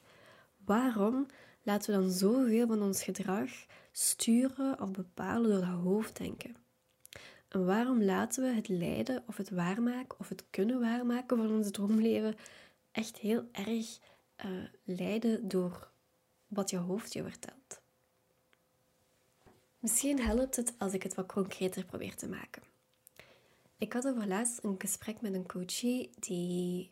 waarom 0.66 1.26
laten 1.64 1.94
we 1.94 2.00
dan 2.02 2.12
zoveel 2.12 2.68
van 2.68 2.82
ons 2.82 3.04
gedrag 3.04 3.50
sturen 3.92 4.82
of 4.82 4.92
bepalen 4.92 5.50
door 5.50 5.60
dat 5.60 5.84
hoofddenken? 5.84 6.56
En 7.48 7.66
waarom 7.66 8.04
laten 8.04 8.44
we 8.44 8.50
het 8.50 8.68
lijden 8.68 9.24
of 9.28 9.38
het 9.38 9.50
waarmaken 9.50 10.20
of 10.20 10.30
het 10.30 10.44
kunnen 10.50 10.80
waarmaken 10.80 11.38
van 11.38 11.52
ons 11.52 11.72
droomleven 11.72 12.36
echt 12.92 13.18
heel 13.18 13.50
erg 13.52 14.00
uh, 14.46 14.52
leiden 14.84 15.48
door 15.48 15.92
wat 16.48 16.70
je 16.70 16.78
hoofd 16.78 17.14
je 17.14 17.24
vertelt? 17.24 17.82
Misschien 19.80 20.22
helpt 20.22 20.56
het 20.56 20.74
als 20.78 20.94
ik 20.94 21.04
het 21.04 21.16
wat 21.16 21.26
concreter 21.26 21.86
probeer 21.86 22.16
te 22.16 22.28
maken. 22.28 22.71
Ik 23.82 23.94
had 23.94 24.08
over 24.08 24.28
laatst 24.28 24.64
een 24.64 24.76
gesprek 24.78 25.22
met 25.22 25.34
een 25.34 25.48
coachie 25.48 26.10
die 26.20 26.92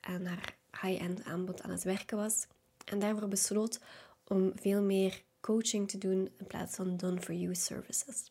aan 0.00 0.24
haar 0.24 0.56
high-end 0.80 1.24
aanbod 1.24 1.62
aan 1.62 1.70
het 1.70 1.82
werken 1.82 2.16
was 2.16 2.46
en 2.84 2.98
daarvoor 2.98 3.28
besloot 3.28 3.80
om 4.24 4.52
veel 4.54 4.82
meer 4.82 5.22
coaching 5.40 5.88
te 5.88 5.98
doen 5.98 6.28
in 6.38 6.46
plaats 6.46 6.76
van 6.76 6.96
done-for-you 6.96 7.54
services. 7.54 8.30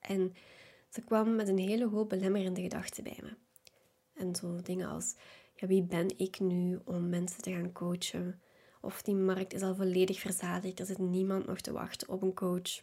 En 0.00 0.34
ze 0.90 1.00
kwam 1.00 1.36
met 1.36 1.48
een 1.48 1.58
hele 1.58 1.88
hoop 1.88 2.08
belemmerende 2.08 2.62
gedachten 2.62 3.04
bij 3.04 3.18
me. 3.22 3.36
En 4.14 4.34
zo 4.34 4.62
dingen 4.62 4.88
als, 4.88 5.14
ja, 5.54 5.66
wie 5.66 5.82
ben 5.82 6.18
ik 6.18 6.40
nu 6.40 6.80
om 6.84 7.08
mensen 7.08 7.42
te 7.42 7.52
gaan 7.52 7.72
coachen? 7.72 8.40
Of 8.80 9.02
die 9.02 9.14
markt 9.14 9.52
is 9.54 9.62
al 9.62 9.74
volledig 9.74 10.20
verzadigd, 10.20 10.80
er 10.80 10.86
zit 10.86 10.98
niemand 10.98 11.46
nog 11.46 11.60
te 11.60 11.72
wachten 11.72 12.08
op 12.08 12.22
een 12.22 12.34
coach. 12.34 12.82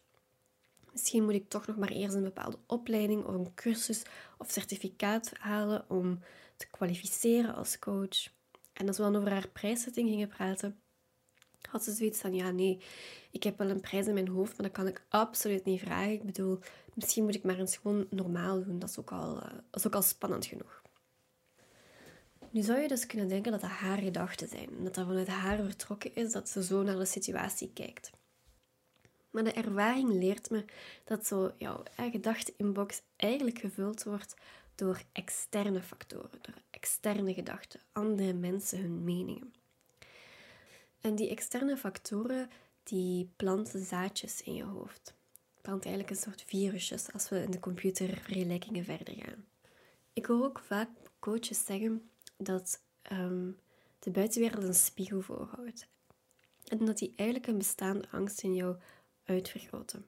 Misschien 0.92 1.24
moet 1.24 1.34
ik 1.34 1.50
toch 1.50 1.68
nog 1.68 1.78
maar 1.78 1.90
eerst 1.90 2.16
een 2.16 2.24
bepaalde 2.24 2.58
opleiding 2.66 3.26
of 3.26 3.34
een 3.34 3.54
cursus 3.54 4.02
of 4.38 4.52
certificaat 4.52 5.32
halen 5.40 5.86
om 5.90 6.20
te 6.58 6.68
kwalificeren 6.68 7.56
als 7.56 7.80
coach. 7.80 8.28
En 8.74 8.88
als 8.88 8.98
we 8.98 9.04
dan 9.04 9.16
over 9.16 9.32
haar 9.32 9.48
prijszetting 9.48 10.10
gingen 10.10 10.28
praten, 10.28 10.80
had 11.70 11.84
ze 11.84 11.92
zoiets 11.92 12.20
van, 12.20 12.34
ja 12.34 12.52
nee, 12.52 12.82
ik 13.32 13.44
heb 13.44 13.58
wel 13.58 13.70
een 13.70 13.80
prijs 13.80 14.08
in 14.08 14.14
mijn 14.14 14.28
hoofd, 14.28 14.58
maar 14.58 14.68
dat 14.68 14.76
kan 14.76 14.88
ik 14.88 15.04
absoluut 15.10 15.66
niet 15.66 15.80
vragen. 15.80 16.12
Ik 16.12 16.24
bedoel, 16.24 16.60
misschien 16.94 17.24
moet 17.24 17.36
ik 17.36 17.44
maar 17.44 17.60
eens 17.60 17.78
gewoon 17.78 18.08
normaal 18.10 18.64
doen. 18.64 18.80
Dat 18.80 18.90
is 18.90 19.00
ook 19.00 19.12
al, 19.12 19.44
ook 19.86 19.96
al 19.96 20.02
spannend 20.02 20.46
genoeg. 20.46 20.82
Nu 22.50 22.62
zou 22.62 22.80
je 22.80 22.88
dus 22.88 23.06
kunnen 23.06 23.28
denken 23.28 23.52
dat 23.52 23.62
dat 23.62 23.70
haar 23.70 23.98
gedachten 23.98 24.48
zijn. 24.48 24.70
Dat 24.84 24.96
dat 24.96 25.06
vanuit 25.06 25.28
haar 25.28 25.64
vertrokken 25.64 26.16
is 26.16 26.32
dat 26.32 26.50
ze 26.50 26.64
zo 26.64 26.84
naar 26.84 26.98
de 26.98 27.06
situatie 27.06 27.72
kijkt. 27.74 28.12
Maar 29.32 29.44
de 29.44 29.52
ervaring 29.52 30.10
leert 30.10 30.50
me 30.50 30.66
dat 31.04 31.28
zo 31.28 31.52
jouw 31.58 31.84
gedachte-inbox 31.96 33.02
eigenlijk 33.16 33.60
gevuld 33.60 34.04
wordt 34.04 34.36
door 34.76 35.02
externe 35.12 35.82
factoren, 35.82 36.40
door 36.42 36.62
externe 36.70 37.34
gedachten, 37.34 37.80
andere 37.92 38.34
mensen, 38.34 38.82
hun 38.82 39.04
meningen. 39.04 39.54
En 41.02 41.16
die 41.16 41.30
externe 41.30 41.78
factoren, 41.78 42.50
die 42.84 43.32
planten 43.36 43.86
zaadjes 43.86 44.42
in 44.42 44.54
je 44.54 44.64
hoofd. 44.64 45.14
Plant 45.62 45.86
eigenlijk 45.86 46.16
een 46.16 46.22
soort 46.22 46.44
virusjes 46.48 47.14
als 47.14 47.30
we 47.30 47.44
in 47.44 47.52
de 47.52 47.60
computervergelijkingen 47.60 48.86
verder 48.86 49.14
gaan. 49.14 49.46
Ik 50.14 50.26
hoor 50.26 50.44
ook 50.44 50.60
vaak 50.60 50.90
coaches 51.20 51.66
zeggen 51.66 52.10
dat 52.38 52.82
um, 53.12 53.58
de 54.00 54.12
buitenwereld 54.12 54.64
een 54.64 54.74
spiegel 54.74 55.22
voorhoudt. 55.22 55.88
En 56.68 56.86
dat 56.86 56.98
die 56.98 57.14
eigenlijk 57.16 57.48
een 57.48 57.58
bestaande 57.58 58.08
angst 58.12 58.42
in 58.42 58.54
jou 58.54 58.76
uitvergroten. 59.32 60.06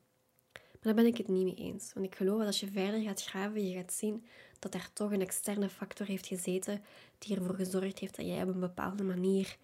Maar 0.54 0.94
daar 0.94 1.04
ben 1.04 1.14
ik 1.14 1.18
het 1.18 1.28
niet 1.28 1.44
mee 1.44 1.56
eens. 1.56 1.94
Want 1.94 2.06
ik 2.06 2.16
geloof 2.16 2.38
dat 2.38 2.48
als 2.48 2.60
je 2.60 2.72
verder 2.72 3.02
gaat 3.02 3.24
graven, 3.24 3.70
je 3.70 3.76
gaat 3.76 3.94
zien 3.94 4.26
dat 4.60 4.72
daar 4.72 4.90
toch 4.94 5.12
een 5.12 5.22
externe 5.22 5.70
factor 5.70 6.06
heeft 6.06 6.28
gezeten 6.28 6.84
die 7.18 7.36
ervoor 7.38 7.56
gezorgd 7.56 8.00
heeft 8.00 8.16
dat 8.16 8.26
jij 8.26 8.42
op 8.42 8.48
een 8.48 8.60
bepaalde 8.60 9.04
manier 9.04 9.58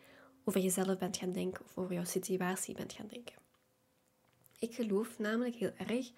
over 0.44 0.62
jezelf 0.62 0.98
bent 0.98 1.18
gaan 1.18 1.32
denken 1.32 1.66
of 1.66 1.78
over 1.78 1.94
jouw 1.94 2.04
situatie 2.04 2.76
bent 2.76 2.94
gaan 2.94 3.08
denken. 3.08 3.36
Ik 4.60 4.76
geloof 4.76 5.20
namelijk 5.20 5.56
heel 5.56 5.74
erg 5.78 6.12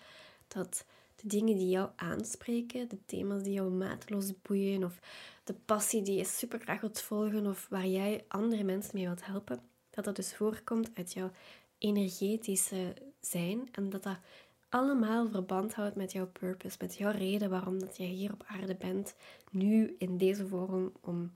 dat 0.47 0.85
de 1.15 1.27
dingen 1.27 1.57
die 1.57 1.69
jou 1.69 1.89
aanspreken, 1.95 2.89
de 2.89 3.05
thema's 3.05 3.43
die 3.43 3.53
jou 3.53 3.71
mateloos 3.71 4.41
boeien 4.41 4.83
of 4.83 4.99
de 5.43 5.53
passie 5.53 6.01
die 6.01 6.17
je 6.17 6.25
super 6.25 6.59
graag 6.59 6.81
wilt 6.81 7.01
volgen 7.01 7.47
of 7.47 7.67
waar 7.69 7.87
jij 7.87 8.25
andere 8.27 8.63
mensen 8.63 8.91
mee 8.93 9.05
wilt 9.05 9.25
helpen, 9.25 9.61
dat 9.89 10.05
dat 10.05 10.15
dus 10.15 10.35
voorkomt 10.35 10.89
uit 10.93 11.13
jouw 11.13 11.31
energetische 11.77 12.93
zijn 13.21 13.69
en 13.71 13.89
dat 13.89 14.03
dat 14.03 14.17
allemaal 14.69 15.29
verband 15.29 15.73
houdt 15.73 15.95
met 15.95 16.11
jouw 16.11 16.27
purpose, 16.27 16.77
met 16.79 16.97
jouw 16.97 17.11
reden 17.11 17.49
waarom 17.49 17.79
dat 17.79 17.97
je 17.97 18.03
hier 18.03 18.33
op 18.33 18.43
aarde 18.47 18.75
bent, 18.75 19.15
nu 19.49 19.95
in 19.97 20.17
deze 20.17 20.47
vorm 20.47 20.91
om 21.01 21.33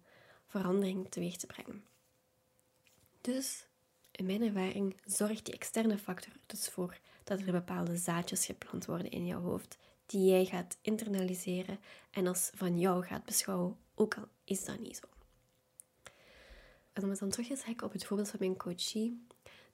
verandering 0.47 1.09
teweeg 1.09 1.37
te 1.37 1.47
brengen. 1.47 1.83
Dus, 3.21 3.67
in 4.11 4.25
mijn 4.25 4.41
ervaring, 4.41 4.95
zorgt 5.05 5.45
die 5.45 5.53
externe 5.53 5.97
factor 5.97 6.33
dus 6.45 6.69
voor 6.69 6.99
dat 7.23 7.39
er 7.39 7.51
bepaalde 7.51 7.97
zaadjes 7.97 8.45
geplant 8.45 8.85
worden 8.85 9.11
in 9.11 9.25
jouw 9.25 9.41
hoofd, 9.41 9.77
die 10.05 10.29
jij 10.29 10.45
gaat 10.45 10.77
internaliseren 10.81 11.79
en 12.11 12.27
als 12.27 12.51
van 12.53 12.79
jou 12.79 13.05
gaat 13.05 13.25
beschouwen, 13.25 13.77
ook 13.95 14.15
al 14.15 14.27
is 14.43 14.65
dat 14.65 14.79
niet 14.79 14.95
zo. 14.95 15.07
En 16.93 17.03
om 17.03 17.09
het 17.09 17.19
dan 17.19 17.29
terug 17.29 17.47
te 17.47 17.57
trekken 17.57 17.87
op 17.87 17.93
het 17.93 18.05
voorbeeld 18.05 18.29
van 18.29 18.39
mijn 18.39 18.57
coachie, 18.57 19.25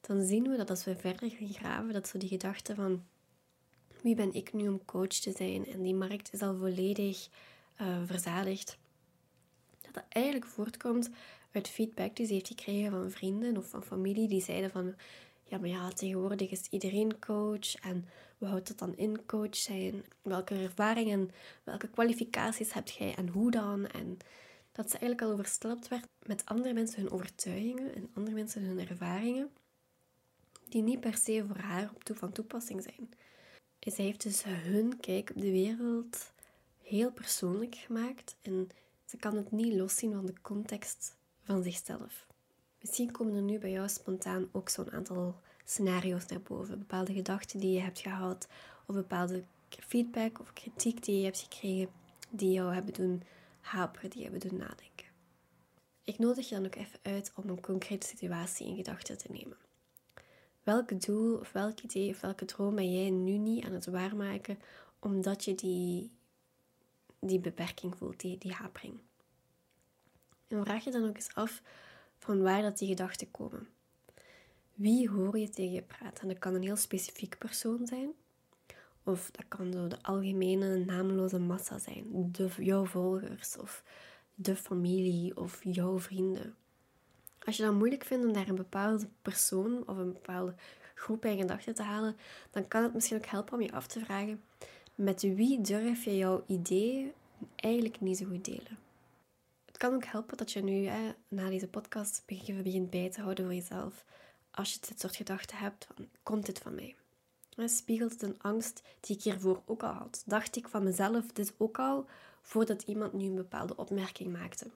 dan 0.02 0.24
zien 0.24 0.50
we 0.50 0.58
dat 0.58 0.70
als 0.70 0.84
we 0.84 0.96
verder 0.96 1.30
gaan 1.30 1.54
graven, 1.54 1.94
dat 1.94 2.08
zo 2.08 2.18
die 2.18 2.30
gedachte 2.30 2.76
van 2.76 3.04
wie 4.02 4.16
ben 4.16 4.34
ik 4.34 4.54
nu 4.54 4.68
om 4.68 4.86
coach 4.86 5.08
te 5.08 5.32
zijn 5.32 5.66
en 5.66 5.82
die 5.82 5.96
markt 5.96 6.34
is 6.34 6.42
al 6.42 6.58
volledig 6.58 7.28
uh, 7.82 7.98
verzadigd, 8.06 8.78
dat 9.82 9.94
dat 9.94 10.04
eigenlijk 10.10 10.46
voortkomt 10.46 11.10
uit 11.52 11.68
feedback 11.68 12.16
die 12.16 12.26
ze 12.26 12.34
heeft 12.34 12.48
gekregen 12.48 12.92
van 12.92 13.12
vrienden 13.12 13.58
of 13.58 13.70
van 13.70 13.84
familie 13.84 14.28
die 14.28 14.42
zeiden 14.42 14.72
van 14.72 14.96
ja, 15.44 15.58
maar 15.58 15.70
ja, 15.70 15.90
tegenwoordig 15.90 16.52
is 16.52 16.68
iedereen 16.70 17.20
coach 17.20 17.76
en 17.76 18.06
we 18.38 18.46
houdt 18.46 18.68
het 18.68 18.78
dan 18.78 18.98
in 18.98 19.26
coach 19.26 19.56
zijn? 19.56 20.06
Welke 20.22 20.56
ervaringen, 20.56 21.32
welke 21.64 21.88
kwalificaties 21.88 22.74
heb 22.74 22.88
jij 22.88 23.16
en 23.16 23.28
hoe 23.28 23.52
dan? 23.52 23.88
En 23.88 24.18
dat 24.72 24.92
ze 24.92 24.98
eigenlijk 24.98 25.22
al 25.22 25.32
overstelpt 25.32 25.88
werd 25.88 26.08
met 26.26 26.46
andere 26.46 26.74
mensen 26.74 27.02
hun 27.02 27.12
overtuigingen 27.12 27.96
en 27.96 28.10
andere 28.14 28.36
mensen 28.36 28.64
hun 28.64 28.88
ervaringen 28.88 29.50
die 30.72 30.82
niet 30.82 31.00
per 31.00 31.18
se 31.18 31.44
voor 31.48 31.58
haar 31.58 31.92
van 32.04 32.32
toepassing 32.32 32.84
zijn. 32.84 33.10
Zij 33.80 34.06
heeft 34.06 34.24
dus 34.24 34.44
hun 34.44 35.00
kijk 35.00 35.30
op 35.30 35.42
de 35.42 35.52
wereld 35.52 36.32
heel 36.82 37.12
persoonlijk 37.12 37.76
gemaakt 37.76 38.36
en 38.42 38.70
ze 39.06 39.18
kan 39.18 39.36
het 39.36 39.52
niet 39.52 39.74
loszien 39.74 40.14
van 40.14 40.26
de 40.26 40.34
context 40.42 41.18
van 41.44 41.64
zichzelf. 41.64 42.28
Misschien 42.82 43.12
komen 43.12 43.36
er 43.36 43.42
nu 43.42 43.60
bij 43.60 43.72
jou 43.72 43.90
spontaan 43.90 44.50
ook 44.52 44.70
zo'n 44.70 44.92
aantal 44.92 45.40
scenario's 45.66 46.26
naar 46.26 46.42
boven. 46.42 46.80
Bepaalde 46.80 47.14
gedachten 47.14 47.60
die 47.60 47.72
je 47.72 47.80
hebt 47.80 48.00
gehad, 48.00 48.48
of 48.86 48.96
bepaalde 48.96 49.44
feedback 49.70 50.40
of 50.40 50.54
kritiek 50.54 51.04
die 51.04 51.18
je 51.18 51.24
hebt 51.24 51.40
gekregen, 51.40 51.90
die 52.30 52.52
jou 52.52 52.74
hebben 52.74 52.94
doen 52.94 53.24
haperen, 53.62 54.10
die 54.10 54.24
hebben 54.24 54.40
doen 54.40 54.58
nadenken. 54.58 55.08
Ik 56.04 56.18
nodig 56.18 56.50
je 56.50 56.56
dan 56.56 56.66
ook 56.66 56.76
even 56.76 57.00
uit 57.02 57.32
om 57.36 57.50
een 57.50 57.62
concrete 57.62 58.08
situatie 58.08 58.68
in 58.68 58.76
gedachten 58.76 59.18
te 59.18 59.32
nemen. 59.32 59.58
Welk 60.64 61.06
doel 61.06 61.38
of 61.38 61.52
welk 61.52 61.80
idee 61.80 62.10
of 62.10 62.22
welke 62.22 62.46
droom 62.46 62.76
ben 62.76 62.94
jij 62.94 63.10
nu 63.10 63.38
niet 63.38 63.66
aan 63.66 63.72
het 63.72 63.86
waarmaken 63.86 64.60
omdat 65.00 65.46
je 65.46 65.56
die, 65.56 66.12
die 67.20 67.40
beperking 67.40 67.98
voelt, 67.98 68.20
die, 68.20 68.38
die 68.38 68.54
hapering? 68.54 69.00
En 70.48 70.64
vraag 70.64 70.84
je 70.84 70.92
dan 70.92 71.08
ook 71.08 71.16
eens 71.16 71.34
af 71.34 71.62
van 72.18 72.42
waar 72.42 72.62
dat 72.62 72.78
die 72.78 72.88
gedachten 72.88 73.32
komen. 73.32 73.68
Wie 74.74 75.10
hoor 75.10 75.38
je 75.38 75.50
tegen 75.50 75.74
je 75.74 75.82
praten? 75.82 76.28
Dat 76.28 76.40
kan 76.40 76.54
een 76.54 76.62
heel 76.62 76.76
specifiek 76.76 77.38
persoon 77.38 77.88
zijn. 77.88 78.12
Of 79.04 79.32
dat 79.32 79.46
kan 79.48 79.74
zo 79.74 79.88
de 79.88 80.04
algemene 80.04 80.78
naamloze 80.86 81.40
massa 81.40 81.80
zijn. 81.80 82.32
De, 82.32 82.50
jouw 82.58 82.86
volgers 82.86 83.58
of 83.58 83.84
de 84.36 84.56
familie 84.56 85.38
of 85.38 85.64
jouw 85.64 86.00
vrienden. 86.00 86.56
Als 87.46 87.58
je 87.58 87.64
dat 87.64 87.74
moeilijk 87.74 88.04
vindt 88.04 88.26
om 88.26 88.34
daar 88.34 88.48
een 88.48 88.56
bepaalde 88.56 89.08
persoon 89.22 89.88
of 89.88 89.98
een 89.98 90.14
bepaalde 90.14 90.56
groep 90.96 91.22
bij 91.22 91.38
gedachten 91.38 91.76
te 91.76 91.84
halen, 91.84 92.16
dan 92.52 92.68
kan 92.68 92.84
het 92.84 92.94
misschien 92.94 93.18
ook 93.18 93.26
helpen 93.26 93.54
om 93.54 93.62
je 93.62 93.72
af 93.72 93.88
te 93.88 94.00
vragen: 94.00 94.44
met 94.96 95.22
wie 95.22 95.62
durf 95.62 96.04
je 96.04 96.18
jouw 96.18 96.44
ideeën 96.48 97.12
eigenlijk 97.56 98.02
niet 98.02 98.18
zo 98.18 98.26
goed 98.26 98.46
delen? 98.46 98.80
Het 99.66 99.78
kan 99.78 99.94
ook 99.94 100.06
helpen 100.06 100.38
dat 100.38 100.52
je 100.52 100.64
nu 100.64 100.86
hè, 100.86 101.12
na 101.28 101.50
deze 101.50 101.68
podcast 101.68 102.24
begint 102.26 102.90
bij 102.90 103.12
te 103.12 103.22
houden 103.22 103.46
voor 103.46 103.54
jezelf. 103.54 104.06
Als 104.52 104.74
je 104.74 104.80
dit 104.88 105.00
soort 105.00 105.16
gedachten 105.16 105.58
hebt, 105.58 105.88
komt 106.24 106.46
dit 106.46 106.60
van 106.60 106.76
mij? 106.76 106.96
Spiegelt 107.68 108.12
het 108.12 108.22
een 108.22 108.42
angst 108.42 108.82
die 109.00 109.16
ik 109.16 109.24
hiervoor 109.24 109.62
ook 109.66 109.84
al 109.84 109.94
had? 109.94 110.24
Dacht 110.26 110.56
ik 110.56 110.68
van 110.68 110.84
mezelf 110.84 111.26
dit 111.32 111.54
ook 111.58 111.80
al 111.80 112.06
voordat 112.42 112.82
iemand 112.82 113.14
nu 113.14 113.26
een 113.26 113.36
bepaalde 113.36 113.76
opmerking 113.76 114.32
maakte? 114.32 114.68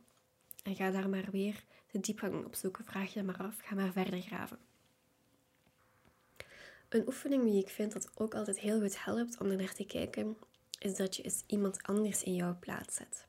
En 0.64 0.76
ga 0.76 0.92
daar 0.92 1.10
maar 1.10 1.28
weer 1.32 1.64
de 1.96 2.02
diepgang 2.02 2.46
op 2.46 2.56
zoeken. 2.56 2.86
Vraag 2.86 3.14
je 3.14 3.24
maar 3.24 3.38
af. 3.38 3.58
Ga 3.62 3.76
maar 3.76 3.92
verder 3.92 4.22
graven. 4.22 4.58
Een 6.90 7.08
oefening 7.08 7.44
die 7.44 7.62
ik 7.62 7.70
vind 7.70 7.94
dat 7.94 8.10
ook 8.16 8.36
altijd 8.36 8.60
heel 8.60 8.82
goed 8.82 9.04
helpt 9.04 9.40
om 9.40 9.50
er 9.50 9.58
naar 9.58 9.74
te 9.74 9.86
kijken, 9.86 10.38
is 10.80 10.96
dat 10.96 11.16
je 11.16 11.24
eens 11.24 11.44
iemand 11.48 11.84
anders 11.84 12.24
in 12.24 12.36
jouw 12.36 12.58
plaats 12.60 12.96
zet. 12.96 13.26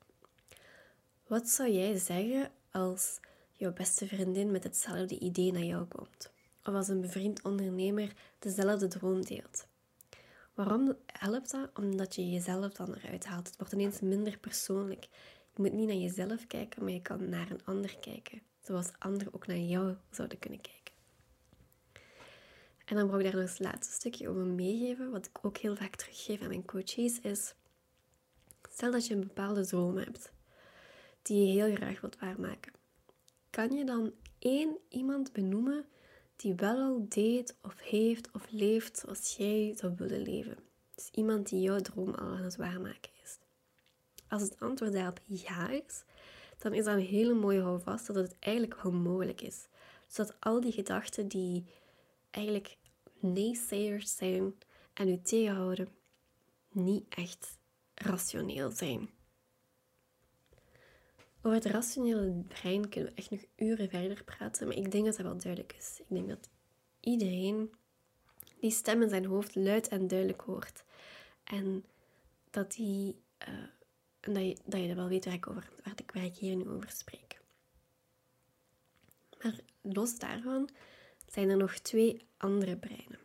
Wat 1.27 1.49
zou 1.49 1.71
jij 1.71 1.97
zeggen 1.99 2.51
als 2.71 3.21
jouw 3.53 3.73
beste 3.73 4.07
vriendin 4.07 4.51
met 4.51 4.65
hetzelfde 4.65 5.19
idee 5.19 5.53
naar 5.53 5.63
jou 5.63 5.85
komt? 5.85 6.31
Of 6.65 6.75
als 6.75 6.89
een 6.89 7.01
bevriend 7.01 7.43
ondernemer 7.43 8.13
dezelfde 8.39 8.89
droom 8.89 9.25
deelt? 9.25 9.67
Waarom 10.55 10.97
helpt 11.07 11.51
dat? 11.51 11.71
Omdat 11.75 12.15
je 12.15 12.31
jezelf 12.31 12.73
dan 12.73 12.95
eruit 12.95 13.27
haalt. 13.27 13.47
Het 13.47 13.57
wordt 13.57 13.73
ineens 13.73 14.01
minder 14.01 14.39
persoonlijk. 14.39 15.09
Je 15.55 15.63
moet 15.63 15.73
niet 15.73 15.87
naar 15.87 15.97
jezelf 15.97 16.47
kijken, 16.47 16.83
maar 16.83 16.93
je 16.93 17.03
kan 17.03 17.29
naar 17.29 17.51
een 17.51 17.65
ander 17.65 17.99
kijken. 17.99 18.43
Zoals 18.67 18.91
anderen 18.99 19.35
ook 19.35 19.47
naar 19.47 19.57
jou 19.57 19.97
zouden 20.11 20.39
kunnen 20.39 20.61
kijken. 20.61 20.95
En 22.85 22.97
dan 22.97 23.07
wou 23.07 23.19
ik 23.19 23.25
daar 23.33 23.41
nog 23.41 23.51
het 23.51 23.61
laatste 23.61 23.93
stukje 23.95 24.29
over 24.29 24.45
meegeven, 24.45 25.11
wat 25.11 25.27
ik 25.27 25.39
ook 25.43 25.57
heel 25.57 25.77
vaak 25.77 25.97
teruggeef 25.97 26.43
aan 26.43 26.49
mijn 26.49 26.65
coaches, 26.65 27.21
is... 27.21 27.55
Stel 28.71 28.91
dat 28.91 29.07
je 29.07 29.15
een 29.15 29.21
bepaalde 29.21 29.67
droom 29.67 29.97
hebt, 29.97 30.33
die 31.23 31.47
je 31.47 31.53
heel 31.53 31.75
graag 31.75 32.01
wilt 32.01 32.19
waarmaken. 32.19 32.73
Kan 33.51 33.73
je 33.73 33.85
dan 33.85 34.13
één 34.39 34.79
iemand 34.89 35.33
benoemen 35.33 35.85
die 36.37 36.55
wel 36.55 36.77
al 36.77 37.07
deed 37.09 37.57
of 37.63 37.81
heeft 37.81 38.31
of 38.31 38.47
leeft 38.51 38.99
zoals 38.99 39.37
jij 39.37 39.75
zou 39.77 39.95
willen 39.97 40.23
leven? 40.23 40.57
Dus 40.95 41.09
iemand 41.11 41.49
die 41.49 41.61
jouw 41.61 41.81
droom 41.81 42.15
al 42.15 42.27
aan 42.27 42.43
het 42.43 42.57
waarmaken 42.57 43.13
is. 43.23 43.39
Als 44.29 44.43
het 44.43 44.61
antwoord 44.61 44.93
daarop 44.93 45.21
ja 45.25 45.69
is, 45.69 46.05
dan 46.59 46.75
is 46.75 46.85
dat 46.85 46.95
een 46.95 47.07
hele 47.07 47.35
mooie 47.35 47.61
houvast 47.61 48.07
dat 48.07 48.17
het 48.17 48.37
eigenlijk 48.39 48.83
wel 48.83 48.93
mogelijk 48.93 49.41
is. 49.41 49.67
Zodat 50.07 50.37
al 50.41 50.61
die 50.61 50.73
gedachten 50.73 51.29
die 51.29 51.65
eigenlijk 52.31 52.77
naysayers 53.21 54.17
zijn 54.17 54.55
en 54.93 55.09
u 55.09 55.21
tegenhouden, 55.23 55.89
niet 56.71 57.05
echt 57.09 57.59
rationeel 57.95 58.71
zijn. 58.71 59.11
Over 61.43 61.59
het 61.59 61.65
rationele 61.65 62.45
brein 62.49 62.89
kunnen 62.89 63.11
we 63.11 63.17
echt 63.17 63.31
nog 63.31 63.41
uren 63.57 63.89
verder 63.89 64.25
praten, 64.25 64.67
maar 64.67 64.77
ik 64.77 64.91
denk 64.91 65.05
dat 65.05 65.17
dat 65.17 65.27
wel 65.27 65.37
duidelijk 65.37 65.75
is. 65.79 66.01
Ik 66.01 66.07
denk 66.09 66.29
dat 66.29 66.49
iedereen 67.01 67.75
die 68.61 68.71
stem 68.71 69.03
in 69.03 69.09
zijn 69.09 69.25
hoofd 69.25 69.55
luid 69.55 69.89
en 69.89 70.09
duidelijk 70.09 70.41
hoort. 70.41 70.85
En 71.45 71.85
dat, 72.51 72.73
die, 72.73 73.21
uh, 73.49 73.55
en 74.27 74.33
dat, 74.33 74.43
je, 74.43 74.57
dat 74.65 74.81
je 74.81 74.95
wel 74.95 75.09
weet 75.09 75.25
waar 75.25 75.35
ik, 75.35 75.49
over, 75.49 75.69
waar, 76.13 76.25
ik, 76.25 76.37
hier 76.37 76.57
nu 76.57 76.69
over 76.69 76.91
spreek. 76.91 77.41
Maar 79.43 79.59
los 79.83 80.19
daarvan 80.19 80.69
zijn 81.27 81.51
er 81.51 81.57
nog 81.57 81.79
twee 81.79 82.27
andere 82.37 82.77
breinen. 82.77 83.19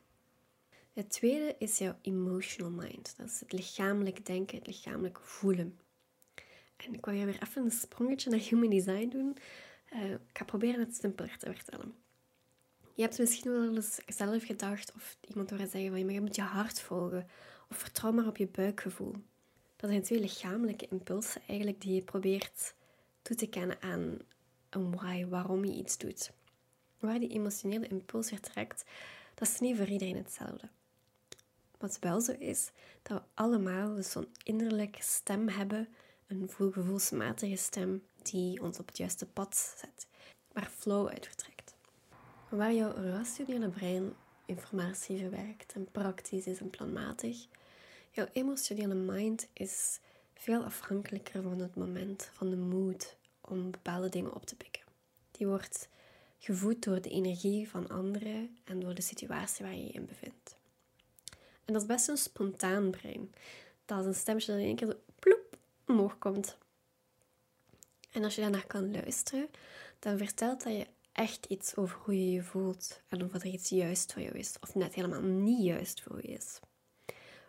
Het 0.94 1.10
tweede 1.10 1.56
is 1.58 1.78
jouw 1.78 1.98
emotional 2.02 2.72
mind. 2.72 3.18
Dat 3.18 3.28
is 3.28 3.40
het 3.40 3.52
lichamelijk 3.52 4.26
denken, 4.26 4.58
het 4.58 4.68
lichamelijk 4.68 5.20
voelen. 5.20 5.80
En 6.76 6.94
ik 6.94 7.06
wil 7.06 7.14
je 7.14 7.26
weer 7.26 7.42
even 7.42 7.64
een 7.64 7.72
sprongetje 7.72 8.30
naar 8.30 8.40
human 8.40 8.70
design 8.70 9.10
doen. 9.10 9.38
Uh, 9.94 10.12
ik 10.12 10.20
ga 10.38 10.46
proberen 10.46 10.80
het 10.80 10.96
simpeler 10.96 11.38
te 11.38 11.54
vertellen. 11.54 11.96
Je 12.94 13.02
hebt 13.02 13.20
misschien 13.20 13.52
wel 13.52 13.76
eens 13.76 14.00
zelf 14.08 14.46
gedacht 14.46 14.94
of 14.96 15.18
iemand 15.22 15.50
horen 15.50 15.70
zeggen 15.70 15.92
van 15.92 16.14
je 16.14 16.22
moet 16.22 16.36
je 16.36 16.42
hart 16.42 16.82
volgen 16.82 17.28
of 17.70 17.78
vertrouw 17.78 18.12
maar 18.12 18.28
op 18.28 18.38
je 18.38 18.48
buikgevoel. 18.48 19.16
Dat 19.82 19.90
zijn 19.90 20.04
twee 20.04 20.20
lichamelijke 20.20 20.88
impulsen 20.90 21.42
eigenlijk 21.48 21.82
die 21.82 21.94
je 21.94 22.02
probeert 22.02 22.74
toe 23.22 23.36
te 23.36 23.48
kennen 23.48 23.82
aan 23.82 24.18
een 24.70 24.96
why, 24.96 25.26
waarom 25.26 25.66
je 25.66 25.74
iets 25.74 25.98
doet. 25.98 26.32
Waar 27.00 27.20
die 27.20 27.30
emotionele 27.30 27.88
impuls 27.88 28.28
vertrekt, 28.28 28.86
dat 29.34 29.48
is 29.48 29.60
niet 29.60 29.78
voor 29.78 29.88
iedereen 29.88 30.16
hetzelfde. 30.16 30.70
Wat 31.78 32.00
wel 32.00 32.22
zo 32.22 32.32
is, 32.32 32.72
dat 33.02 33.18
we 33.18 33.24
allemaal 33.34 34.04
zo'n 34.04 34.28
innerlijke 34.44 35.02
stem 35.02 35.50
hebben, 35.50 35.88
een 36.28 36.50
gevoelsmatige 36.50 37.56
stem 37.56 38.04
die 38.22 38.62
ons 38.62 38.80
op 38.80 38.88
het 38.88 38.98
juiste 38.98 39.26
pad 39.26 39.76
zet, 39.78 40.08
waar 40.52 40.72
flow 40.76 41.08
uit 41.08 41.28
vertrekt. 41.28 41.76
Waar 42.50 42.74
jouw 42.74 42.94
rationele 42.94 43.70
brein 43.70 44.14
informatie 44.46 45.18
verwerkt 45.18 45.74
en 45.74 45.92
praktisch 45.92 46.46
is 46.46 46.60
en 46.60 46.70
planmatig, 46.70 47.48
jouw 48.12 48.28
emotionele 48.32 48.94
mind 48.94 49.48
is 49.54 50.00
veel 50.34 50.64
afhankelijker 50.64 51.42
van 51.42 51.60
het 51.60 51.76
moment, 51.76 52.30
van 52.34 52.50
de 52.50 52.58
mood 52.58 53.16
om 53.42 53.72
bepaalde 53.72 54.10
dingen 54.10 54.34
op 54.34 54.46
te 54.46 54.56
pikken. 54.56 54.82
Die 55.32 55.48
wordt 55.48 55.90
gevoed 56.40 56.84
door 56.84 57.02
de 57.02 57.10
energie 57.10 57.70
van 57.70 57.90
anderen 57.90 58.58
en 58.64 58.80
door 58.80 58.94
de 58.94 59.02
situatie 59.02 59.66
waar 59.66 59.76
je 59.76 59.84
je 59.84 59.92
in 59.92 60.06
bevindt. 60.06 60.56
En 61.66 61.74
dat 61.74 61.82
is 61.82 61.88
best 61.88 62.08
een 62.08 62.18
spontaan 62.18 62.92
brein. 62.92 63.34
Dat 63.86 64.00
is 64.00 64.06
een 64.06 64.16
stemmetje 64.16 64.52
dat 64.52 64.62
in 64.62 64.68
één 64.68 64.76
keer 64.76 64.88
zo 64.88 65.00
ploep 65.20 65.58
omhoog 65.88 66.18
komt. 66.18 66.58
En 68.12 68.24
als 68.24 68.36
je 68.36 68.42
daarnaar 68.42 68.68
kan 68.68 68.92
luisteren, 68.92 69.50
dan 70.00 70.18
vertelt 70.18 70.64
dat 70.64 70.74
je 70.74 70.88
echt 71.12 71.46
iets 71.46 71.76
over 71.76 71.98
hoe 71.98 72.26
je 72.26 72.32
je 72.32 72.44
voelt 72.44 73.02
en 73.08 73.24
of 73.24 73.34
er 73.34 73.46
iets 73.46 73.70
juist 73.70 74.14
voor 74.14 74.22
jou 74.22 74.38
is, 74.38 74.56
of 74.62 74.76
net 74.76 74.94
helemaal 74.94 75.22
niet 75.22 75.64
juist 75.64 76.02
voor 76.02 76.22
je 76.22 76.28
is. 76.28 76.60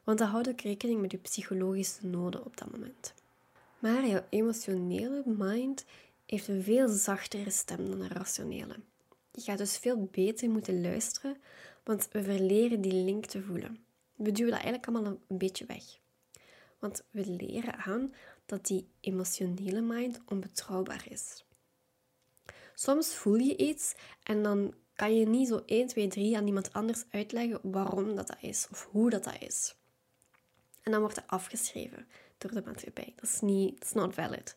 Want 0.04 0.18
dat 0.18 0.28
houdt 0.28 0.48
ook 0.48 0.60
rekening 0.60 1.00
met 1.00 1.10
je 1.10 1.18
psychologische 1.18 2.06
noden 2.06 2.44
op 2.44 2.56
dat 2.56 2.70
moment. 2.70 3.14
Maar 3.78 4.06
jouw 4.06 4.24
emotionele 4.28 5.22
mind 5.26 5.84
heeft 6.26 6.48
een 6.48 6.62
veel 6.62 6.88
zachtere 6.88 7.50
stem 7.50 7.90
dan 7.90 8.00
een 8.00 8.08
rationele. 8.08 8.76
Je 9.32 9.40
gaat 9.40 9.58
dus 9.58 9.78
veel 9.78 10.08
beter 10.10 10.50
moeten 10.50 10.80
luisteren, 10.80 11.36
want 11.84 12.08
we 12.12 12.22
verleren 12.22 12.80
die 12.80 13.04
link 13.04 13.26
te 13.26 13.42
voelen. 13.42 13.84
We 14.16 14.32
duwen 14.32 14.52
dat 14.52 14.62
eigenlijk 14.62 14.86
allemaal 14.86 15.18
een 15.28 15.38
beetje 15.38 15.66
weg. 15.66 15.82
Want 16.78 17.02
we 17.10 17.26
leren 17.26 17.74
aan 17.76 18.14
dat 18.46 18.66
die 18.66 18.88
emotionele 19.00 19.80
mind 19.80 20.20
onbetrouwbaar 20.28 21.04
is. 21.08 21.44
Soms 22.74 23.14
voel 23.14 23.36
je 23.36 23.56
iets 23.56 23.94
en 24.22 24.42
dan 24.42 24.74
kan 24.94 25.16
je 25.16 25.26
niet 25.26 25.48
zo 25.48 25.62
1, 25.66 25.86
2, 25.86 26.08
3 26.08 26.36
aan 26.36 26.46
iemand 26.46 26.72
anders 26.72 27.04
uitleggen 27.10 27.60
waarom 27.62 28.16
dat, 28.16 28.26
dat 28.26 28.36
is 28.40 28.66
of 28.70 28.88
hoe 28.90 29.10
dat, 29.10 29.24
dat 29.24 29.36
is. 29.40 29.74
En 30.83 30.90
dan 30.90 31.01
wordt 31.01 31.14
dat 31.14 31.27
afgeschreven 31.27 32.07
door 32.38 32.51
de 32.51 32.62
maatschappij. 32.64 33.12
Dat 33.16 33.25
is 33.25 33.40
niet, 33.40 33.85
is 33.85 33.92
not 33.92 34.14
valid. 34.14 34.57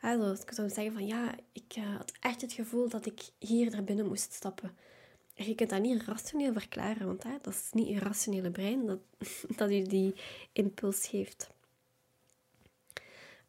Also, 0.00 0.32
ik 0.32 0.52
zou 0.52 0.68
zeggen 0.68 0.92
van 0.92 1.06
ja, 1.06 1.34
ik 1.52 1.76
uh, 1.78 1.96
had 1.96 2.12
echt 2.20 2.40
het 2.40 2.52
gevoel 2.52 2.88
dat 2.88 3.06
ik 3.06 3.20
hier 3.38 3.70
naar 3.70 3.84
binnen 3.84 4.06
moest 4.06 4.32
stappen. 4.32 4.76
En 5.34 5.46
je 5.46 5.54
kunt 5.54 5.70
dat 5.70 5.80
niet 5.80 6.02
rationeel 6.02 6.52
verklaren, 6.52 7.06
want 7.06 7.22
dat 7.42 7.54
is 7.54 7.68
niet 7.72 7.88
je 7.88 7.98
rationele 7.98 8.50
brein 8.50 8.86
dat, 8.86 8.98
dat 9.56 9.70
je 9.70 9.82
die 9.82 10.14
impuls 10.52 11.06
geeft. 11.06 11.50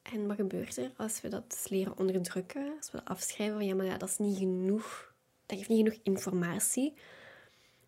En 0.02 0.28
wat 0.28 0.36
gebeurt 0.36 0.78
er 0.78 0.91
als 0.97 1.21
we 1.21 1.28
dat 1.28 1.65
leren 1.69 1.97
onderdrukken? 1.97 2.73
Als 2.78 2.91
we 2.91 2.97
dat 2.97 3.08
afschrijven 3.08 3.56
van 3.56 3.65
ja, 3.65 3.76
maar 3.76 3.86
ja, 3.86 3.97
dat 3.97 4.10
is 4.10 4.17
niet 4.17 4.38
genoeg. 4.38 5.13
Dat 5.45 5.58
geeft 5.58 5.69
niet 5.69 5.78
genoeg 5.78 5.99
informatie. 6.04 6.93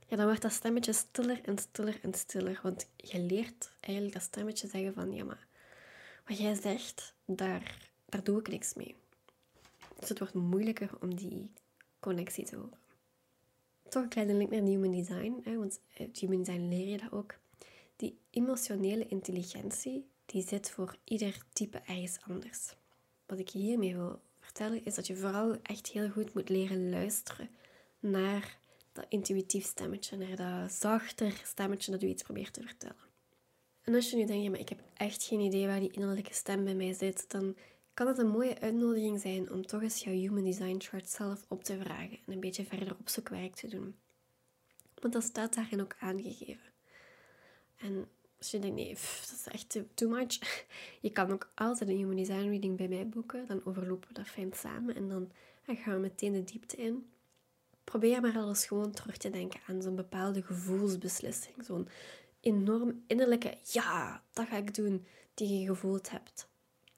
Ja, 0.08 0.16
dan 0.16 0.26
wordt 0.26 0.42
dat 0.42 0.52
stemmetje 0.52 0.94
stiller 0.94 1.40
en 1.44 1.58
stiller 1.58 2.00
en 2.02 2.14
stiller. 2.14 2.60
Want 2.64 2.88
je 2.96 3.20
leert 3.20 3.72
eigenlijk 3.80 4.14
dat 4.14 4.24
stemmetje 4.24 4.68
zeggen 4.68 4.94
van 4.94 5.14
ja, 5.14 5.24
maar 5.24 5.48
wat 6.26 6.38
jij 6.38 6.56
zegt, 6.56 7.14
daar 7.26 7.94
daar 8.16 8.24
doe 8.24 8.40
ik 8.40 8.48
niks 8.48 8.74
mee. 8.74 8.96
Dus 10.00 10.10
het 10.10 10.20
wordt 10.20 10.34
moeilijker 10.34 10.90
om 11.02 11.16
die 11.16 11.52
connectie 12.00 12.46
te 12.46 12.56
horen. 12.56 12.80
Toch 13.90 14.04
een 14.04 14.10
kleine 14.10 14.34
link 14.34 14.50
naar 14.50 14.62
Human 14.62 14.92
Design, 14.92 15.42
hè, 15.44 15.58
want 15.58 15.80
uit 15.98 16.20
Human 16.20 16.44
Design 16.44 16.68
leer 16.68 16.88
je 16.88 16.98
dat 16.98 17.12
ook. 17.12 17.36
Die 17.96 18.18
emotionele 18.30 19.08
intelligentie, 19.08 20.06
die 20.26 20.48
zit 20.48 20.70
voor 20.70 20.98
ieder 21.04 21.38
type 21.54 21.78
ergens 21.78 22.18
anders. 22.28 22.76
Wat 23.26 23.40
ik 23.40 23.50
hiermee 23.50 23.96
wil 23.96 24.22
vertellen, 24.40 24.86
is 24.86 24.96
dat 24.96 25.08
je 25.08 25.16
vooral 25.16 25.56
echt 25.62 25.88
heel 25.88 26.10
goed 26.10 26.34
moet 26.34 26.50
leren 26.50 26.90
luisteren 26.90 27.50
naar 28.00 28.60
dat 28.96 29.06
intuïtief 29.10 29.66
stemmetje, 29.66 30.18
naar 30.18 30.36
dat 30.36 30.72
zachter 30.72 31.42
stemmetje 31.44 31.92
dat 31.92 32.04
u 32.04 32.08
iets 32.08 32.24
probeert 32.24 32.54
te 32.54 32.62
vertellen. 32.62 33.04
En 33.82 33.96
als 33.96 34.10
je 34.10 34.16
nu 34.16 34.26
denkt, 34.26 34.50
maar 34.50 34.60
ik 34.60 34.70
heb 34.70 34.80
echt 34.94 35.24
geen 35.24 35.40
idee 35.40 35.68
waar 35.68 35.80
die 35.80 35.92
innerlijke 35.92 36.34
stem 36.34 36.64
bij 36.64 36.76
mij 36.76 36.94
zit, 36.94 37.30
dan 37.32 37.56
kan 37.94 38.08
het 38.08 38.18
een 38.18 38.28
mooie 38.28 38.60
uitnodiging 38.60 39.20
zijn 39.20 39.52
om 39.52 39.66
toch 39.66 39.82
eens 39.82 40.04
jouw 40.04 40.14
Human 40.14 40.44
Design 40.44 40.76
Chart 40.80 41.10
zelf 41.10 41.46
op 41.48 41.64
te 41.64 41.78
vragen 41.78 42.18
en 42.26 42.34
een 42.34 42.40
beetje 42.40 42.66
verder 42.66 42.96
opzoekwerk 43.00 43.56
te 43.56 43.68
doen. 43.68 43.96
Want 45.02 45.14
dat 45.14 45.24
staat 45.24 45.56
daarin 45.56 45.82
ook 45.82 45.96
aangegeven. 46.00 46.74
En 47.78 48.08
als 48.38 48.52
je 48.52 48.60
denkt, 48.60 48.76
nee, 48.76 48.94
dat 48.94 49.34
is 49.36 49.48
echt 49.52 49.80
too 49.94 50.10
much. 50.10 50.66
Je 51.02 51.12
kan 51.12 51.32
ook 51.32 51.52
altijd 51.56 51.90
een 51.90 51.98
Human 51.98 52.16
Design 52.16 52.50
Reading 52.50 52.78
bij 52.78 52.88
mij 52.88 53.10
boeken. 53.10 53.46
Dan 53.48 53.66
overlopen 53.66 54.08
we 54.08 54.14
dat 54.14 54.28
fijn 54.28 54.54
samen 54.54 54.96
en 54.96 55.10
dan 55.10 55.32
gaan 55.66 55.94
we 55.94 56.00
meteen 56.00 56.34
de 56.34 56.44
diepte 56.44 56.76
in. 56.76 57.10
Probeer 57.86 58.22
maar 58.22 58.38
alles 58.38 58.66
gewoon 58.66 58.92
terug 58.92 59.18
te 59.18 59.30
denken 59.30 59.60
aan 59.68 59.82
zo'n 59.82 59.96
bepaalde 59.96 60.42
gevoelsbeslissing. 60.42 61.56
Zo'n 61.66 61.88
enorm 62.40 63.04
innerlijke 63.08 63.58
ja, 63.64 64.24
dat 64.34 64.48
ga 64.48 64.58
ik 64.58 64.76
doen, 64.76 65.06
die 65.34 65.60
je 65.60 65.66
gevoeld 65.66 66.10
hebt. 66.10 66.48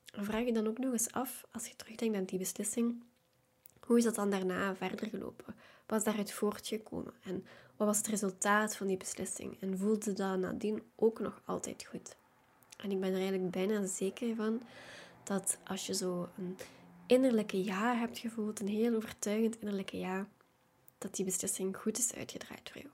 Vraag 0.05 0.45
je 0.45 0.53
dan 0.53 0.67
ook 0.67 0.77
nog 0.77 0.91
eens 0.91 1.11
af, 1.11 1.45
als 1.51 1.67
je 1.67 1.75
terugdenkt 1.75 2.17
aan 2.17 2.23
die 2.23 2.39
beslissing, 2.39 3.03
hoe 3.79 3.97
is 3.97 4.03
dat 4.03 4.15
dan 4.15 4.29
daarna 4.29 4.75
verder 4.75 5.07
gelopen? 5.07 5.55
Wat 5.85 5.99
is 5.99 6.05
daaruit 6.05 6.31
voortgekomen? 6.31 7.13
En 7.23 7.45
wat 7.75 7.87
was 7.87 7.97
het 7.97 8.07
resultaat 8.07 8.75
van 8.75 8.87
die 8.87 8.97
beslissing? 8.97 9.61
En 9.61 9.77
voelde 9.77 10.13
dat 10.13 10.39
nadien 10.39 10.81
ook 10.95 11.19
nog 11.19 11.41
altijd 11.45 11.85
goed? 11.89 12.15
En 12.77 12.91
ik 12.91 12.99
ben 12.99 13.09
er 13.09 13.19
eigenlijk 13.19 13.51
bijna 13.51 13.85
zeker 13.85 14.35
van 14.35 14.61
dat 15.23 15.57
als 15.63 15.85
je 15.85 15.93
zo 15.93 16.29
een 16.37 16.57
innerlijke 17.05 17.63
ja 17.63 17.95
hebt 17.95 18.17
gevoeld, 18.17 18.59
een 18.59 18.67
heel 18.67 18.95
overtuigend 18.95 19.59
innerlijke 19.59 19.97
ja, 19.97 20.27
dat 20.97 21.15
die 21.15 21.25
beslissing 21.25 21.77
goed 21.77 21.97
is 21.97 22.13
uitgedraaid 22.13 22.69
voor 22.69 22.81
jou. 22.81 22.93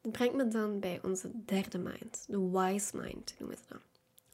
Dat 0.00 0.12
brengt 0.12 0.34
me 0.34 0.48
dan 0.48 0.80
bij 0.80 1.00
onze 1.02 1.30
derde 1.44 1.78
mind, 1.78 2.24
de 2.28 2.50
wise 2.50 2.96
mind 2.96 3.34
noemen 3.38 3.56
we 3.56 3.62
dat. 3.68 3.80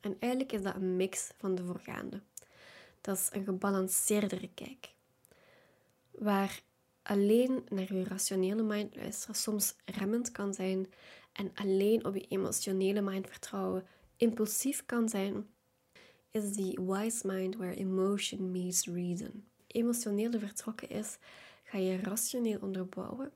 En 0.00 0.16
eigenlijk 0.18 0.52
is 0.52 0.62
dat 0.62 0.74
een 0.74 0.96
mix 0.96 1.30
van 1.36 1.54
de 1.54 1.64
voorgaande. 1.64 2.20
Dat 3.00 3.16
is 3.16 3.28
een 3.32 3.44
gebalanceerdere 3.44 4.50
kijk, 4.54 4.92
waar 6.10 6.62
alleen 7.02 7.64
naar 7.68 7.94
je 7.94 8.04
rationele 8.04 8.62
mind 8.62 8.96
luisteren 8.96 9.34
soms 9.34 9.74
remmend 9.84 10.32
kan 10.32 10.54
zijn 10.54 10.92
en 11.32 11.50
alleen 11.54 12.04
op 12.04 12.14
je 12.14 12.26
emotionele 12.28 13.00
mind 13.00 13.28
vertrouwen 13.28 13.86
impulsief 14.16 14.86
kan 14.86 15.08
zijn, 15.08 15.46
is 16.30 16.52
die 16.52 16.80
wise 16.80 17.26
mind 17.26 17.56
where 17.56 17.74
emotion 17.74 18.50
meets 18.50 18.86
reason. 18.86 19.49
Emotionele 19.72 20.38
vertrokken 20.38 20.88
is, 20.88 21.16
ga 21.64 21.78
je 21.78 22.00
rationeel 22.00 22.58
onderbouwen. 22.60 23.32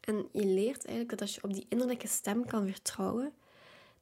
En 0.00 0.28
je 0.32 0.44
leert 0.44 0.84
eigenlijk 0.84 1.10
dat 1.10 1.20
als 1.20 1.34
je 1.34 1.42
op 1.42 1.54
die 1.54 1.66
innerlijke 1.68 2.08
stem 2.08 2.46
kan 2.46 2.66
vertrouwen, 2.66 3.32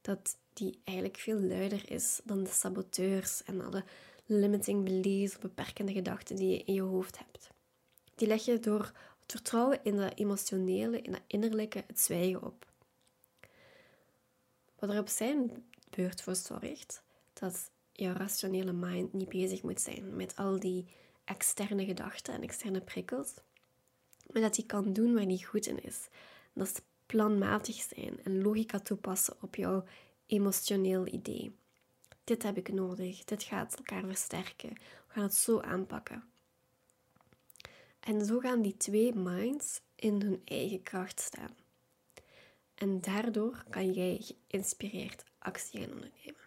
dat 0.01 0.37
die 0.53 0.79
eigenlijk 0.83 1.17
veel 1.17 1.39
luider 1.39 1.91
is 1.91 2.21
dan 2.23 2.43
de 2.43 2.49
saboteurs 2.49 3.43
en 3.43 3.61
alle 3.61 3.83
limiting 4.25 4.83
beliefs 4.83 5.37
beperkende 5.37 5.93
gedachten 5.93 6.35
die 6.35 6.49
je 6.49 6.63
in 6.63 6.73
je 6.73 6.81
hoofd 6.81 7.17
hebt. 7.17 7.49
Die 8.15 8.27
leg 8.27 8.45
je 8.45 8.59
door 8.59 8.81
het 9.21 9.31
vertrouwen 9.31 9.79
in 9.83 9.97
dat 9.97 10.17
emotionele, 10.17 11.01
in 11.01 11.11
dat 11.11 11.21
innerlijke, 11.27 11.83
het 11.87 11.99
zwijgen 11.99 12.43
op. 12.43 12.65
Wat 14.79 14.89
er 14.89 14.99
op 14.99 15.07
zijn 15.07 15.65
beurt 15.89 16.21
voor 16.21 16.35
zorgt 16.35 17.03
dat 17.33 17.71
jouw 17.91 18.13
rationele 18.13 18.73
mind 18.73 19.13
niet 19.13 19.29
bezig 19.29 19.61
moet 19.61 19.81
zijn 19.81 20.15
met 20.15 20.35
al 20.35 20.59
die 20.59 20.85
externe 21.25 21.85
gedachten 21.85 22.33
en 22.33 22.41
externe 22.41 22.81
prikkels, 22.81 23.33
maar 24.31 24.41
dat 24.41 24.55
hij 24.55 24.65
kan 24.65 24.93
doen 24.93 25.13
waar 25.13 25.23
hij 25.23 25.37
goed 25.37 25.65
in 25.65 25.83
is. 25.83 26.07
Dat 26.53 26.67
is 26.67 26.81
planmatig 27.05 27.75
zijn 27.75 28.23
en 28.23 28.41
logica 28.41 28.79
toepassen 28.79 29.35
op 29.41 29.55
jouw 29.55 29.83
emotioneel 30.25 31.07
idee. 31.07 31.55
Dit 32.23 32.43
heb 32.43 32.57
ik 32.57 32.73
nodig, 32.73 33.23
dit 33.23 33.43
gaat 33.43 33.75
elkaar 33.75 34.05
versterken, 34.05 34.69
we 34.69 35.13
gaan 35.13 35.23
het 35.23 35.35
zo 35.35 35.59
aanpakken. 35.59 36.23
En 37.99 38.25
zo 38.25 38.39
gaan 38.39 38.61
die 38.61 38.77
twee 38.77 39.13
minds 39.13 39.81
in 39.95 40.21
hun 40.21 40.41
eigen 40.45 40.83
kracht 40.83 41.19
staan. 41.19 41.55
En 42.75 43.01
daardoor 43.01 43.63
kan 43.69 43.91
jij 43.91 44.21
geïnspireerd 44.47 45.23
actie 45.39 45.79
gaan 45.79 45.93
ondernemen. 45.93 46.41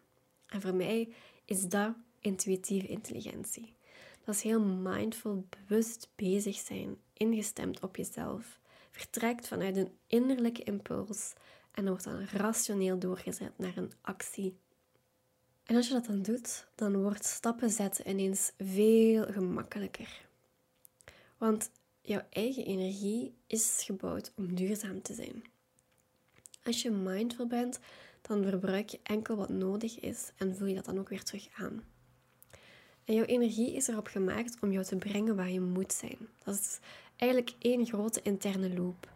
En 0.46 0.60
voor 0.60 0.74
mij 0.74 1.12
is 1.44 1.68
dat 1.68 1.94
intuïtieve 2.20 2.86
intelligentie. 2.86 3.74
Dat 4.28 4.36
is 4.36 4.42
heel 4.42 4.60
mindful, 4.60 5.46
bewust 5.48 6.08
bezig 6.16 6.56
zijn, 6.56 6.96
ingestemd 7.12 7.80
op 7.80 7.96
jezelf. 7.96 8.60
Vertrekt 8.90 9.48
vanuit 9.48 9.76
een 9.76 9.98
innerlijke 10.06 10.62
impuls 10.62 11.32
en 11.72 11.88
wordt 11.88 12.04
dan 12.04 12.24
rationeel 12.24 12.98
doorgezet 12.98 13.58
naar 13.58 13.76
een 13.76 13.92
actie. 14.00 14.58
En 15.64 15.76
als 15.76 15.86
je 15.86 15.92
dat 15.92 16.04
dan 16.06 16.22
doet, 16.22 16.66
dan 16.74 17.02
wordt 17.02 17.24
stappen 17.24 17.70
zetten 17.70 18.08
ineens 18.08 18.52
veel 18.58 19.24
gemakkelijker. 19.26 20.28
Want 21.38 21.70
jouw 22.00 22.22
eigen 22.30 22.64
energie 22.64 23.34
is 23.46 23.82
gebouwd 23.84 24.32
om 24.36 24.54
duurzaam 24.54 25.02
te 25.02 25.14
zijn. 25.14 25.44
Als 26.62 26.82
je 26.82 26.90
mindful 26.90 27.46
bent, 27.46 27.78
dan 28.22 28.42
verbruik 28.42 28.88
je 28.88 29.00
enkel 29.02 29.36
wat 29.36 29.48
nodig 29.48 30.00
is 30.00 30.32
en 30.36 30.56
voel 30.56 30.68
je 30.68 30.74
dat 30.74 30.84
dan 30.84 30.98
ook 30.98 31.08
weer 31.08 31.24
terug 31.24 31.48
aan. 31.52 31.96
En 33.08 33.14
jouw 33.14 33.24
energie 33.24 33.72
is 33.74 33.88
erop 33.88 34.06
gemaakt 34.06 34.60
om 34.60 34.72
jou 34.72 34.84
te 34.84 34.96
brengen 34.96 35.36
waar 35.36 35.50
je 35.50 35.60
moet 35.60 35.92
zijn. 35.92 36.18
Dat 36.44 36.54
is 36.54 36.78
eigenlijk 37.16 37.54
één 37.58 37.86
grote 37.86 38.22
interne 38.22 38.74
loop. 38.74 39.12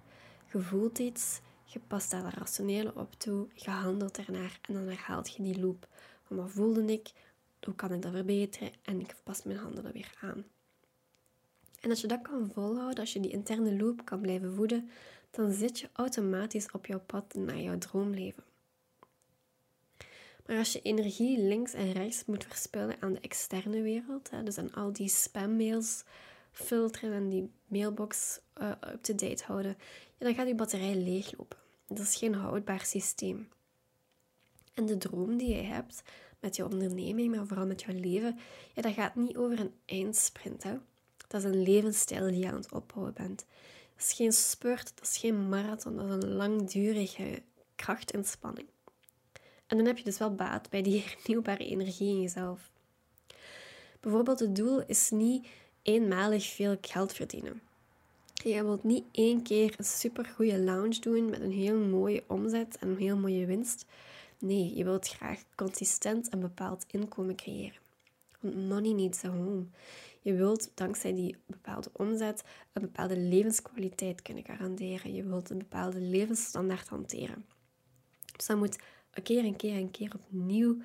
Je 0.52 0.60
voelt 0.60 0.98
iets, 0.98 1.40
je 1.64 1.80
past 1.86 2.10
daar 2.10 2.34
rationele 2.38 2.94
op 2.94 3.14
toe, 3.14 3.46
je 3.54 3.70
handelt 3.70 4.18
ernaar 4.18 4.58
en 4.62 4.74
dan 4.74 4.86
herhaalt 4.86 5.34
je 5.34 5.42
die 5.42 5.60
loop. 5.60 5.88
Van 6.22 6.36
wat 6.36 6.50
voelde 6.50 6.84
ik, 6.84 7.12
hoe 7.60 7.74
kan 7.74 7.92
ik 7.92 8.02
dat 8.02 8.12
verbeteren 8.12 8.72
en 8.82 9.00
ik 9.00 9.14
pas 9.22 9.42
mijn 9.42 9.58
handen 9.58 9.92
weer 9.92 10.12
aan. 10.20 10.44
En 11.80 11.90
als 11.90 12.00
je 12.00 12.06
dat 12.06 12.22
kan 12.22 12.50
volhouden, 12.52 12.98
als 12.98 13.12
je 13.12 13.20
die 13.20 13.30
interne 13.30 13.76
loop 13.76 14.04
kan 14.04 14.20
blijven 14.20 14.54
voeden, 14.54 14.90
dan 15.30 15.52
zit 15.52 15.78
je 15.78 15.88
automatisch 15.92 16.70
op 16.70 16.86
jouw 16.86 17.00
pad 17.00 17.34
naar 17.34 17.60
jouw 17.60 17.78
droomleven. 17.78 18.44
Maar 20.46 20.58
als 20.58 20.72
je 20.72 20.82
energie 20.82 21.38
links 21.38 21.72
en 21.72 21.92
rechts 21.92 22.24
moet 22.24 22.44
verspillen 22.44 22.96
aan 23.00 23.12
de 23.12 23.20
externe 23.20 23.82
wereld, 23.82 24.30
hè, 24.30 24.42
dus 24.42 24.58
aan 24.58 24.74
al 24.74 24.92
die 24.92 25.08
spammails 25.08 26.04
filteren 26.52 27.12
en 27.12 27.28
die 27.28 27.50
mailbox 27.66 28.40
uh, 28.60 28.70
up-to-date 28.92 29.44
houden, 29.44 29.76
ja, 30.18 30.26
dan 30.26 30.34
gaat 30.34 30.46
je 30.46 30.54
batterij 30.54 30.94
leeglopen. 30.94 31.58
Dat 31.86 31.98
is 31.98 32.16
geen 32.16 32.34
houdbaar 32.34 32.84
systeem. 32.84 33.48
En 34.74 34.86
de 34.86 34.98
droom 34.98 35.36
die 35.36 35.54
je 35.54 35.62
hebt 35.62 36.02
met 36.40 36.56
je 36.56 36.64
onderneming, 36.64 37.34
maar 37.34 37.46
vooral 37.46 37.66
met 37.66 37.82
jouw 37.82 37.94
leven, 37.94 38.38
ja, 38.74 38.82
dat 38.82 38.92
gaat 38.92 39.14
niet 39.14 39.36
over 39.36 39.60
een 39.60 39.74
eindsprint. 39.84 40.62
Hè. 40.62 40.78
Dat 41.28 41.44
is 41.44 41.50
een 41.50 41.62
levensstijl 41.62 42.26
die 42.26 42.38
je 42.38 42.46
aan 42.46 42.54
het 42.54 42.72
opbouwen 42.72 43.14
bent. 43.14 43.46
Dat 43.94 44.04
is 44.04 44.12
geen 44.12 44.32
spurt, 44.32 44.92
dat 44.94 45.04
is 45.08 45.16
geen 45.16 45.48
marathon, 45.48 45.96
dat 45.96 46.06
is 46.06 46.12
een 46.12 46.32
langdurige 46.32 47.42
krachtinspanning. 47.74 48.68
En 49.72 49.78
dan 49.78 49.86
heb 49.86 49.98
je 49.98 50.04
dus 50.04 50.18
wel 50.18 50.34
baat 50.34 50.70
bij 50.70 50.82
die 50.82 51.02
hernieuwbare 51.06 51.66
energie 51.66 52.08
in 52.08 52.20
jezelf. 52.20 52.70
Bijvoorbeeld, 54.00 54.40
het 54.40 54.56
doel 54.56 54.82
is 54.86 55.10
niet 55.10 55.46
eenmalig 55.82 56.44
veel 56.44 56.76
geld 56.80 57.12
verdienen. 57.12 57.62
Je 58.34 58.64
wilt 58.64 58.84
niet 58.84 59.04
één 59.12 59.42
keer 59.42 59.74
een 59.76 59.84
supergoeie 59.84 60.58
lounge 60.58 61.00
doen 61.00 61.30
met 61.30 61.40
een 61.40 61.52
heel 61.52 61.78
mooie 61.78 62.24
omzet 62.26 62.76
en 62.80 62.88
een 62.88 62.98
heel 62.98 63.16
mooie 63.16 63.46
winst. 63.46 63.86
Nee, 64.38 64.76
je 64.76 64.84
wilt 64.84 65.08
graag 65.08 65.42
consistent 65.54 66.32
een 66.32 66.40
bepaald 66.40 66.84
inkomen 66.90 67.36
creëren. 67.36 67.80
Want 68.40 68.68
money 68.68 68.92
needs 68.92 69.24
a 69.24 69.28
home. 69.28 69.64
Je 70.20 70.34
wilt 70.34 70.70
dankzij 70.74 71.14
die 71.14 71.36
bepaalde 71.46 71.90
omzet 71.92 72.44
een 72.72 72.82
bepaalde 72.82 73.16
levenskwaliteit 73.16 74.22
kunnen 74.22 74.44
garanderen. 74.44 75.14
Je 75.14 75.22
wilt 75.22 75.50
een 75.50 75.58
bepaalde 75.58 76.00
levensstandaard 76.00 76.88
hanteren. 76.88 77.44
Dus 78.36 78.46
dat 78.46 78.56
moet 78.56 78.78
een 79.10 79.22
keer 79.22 79.44
en 79.44 79.56
keer 79.56 79.76
en 79.76 79.90
keer 79.90 80.12
opnieuw 80.14 80.76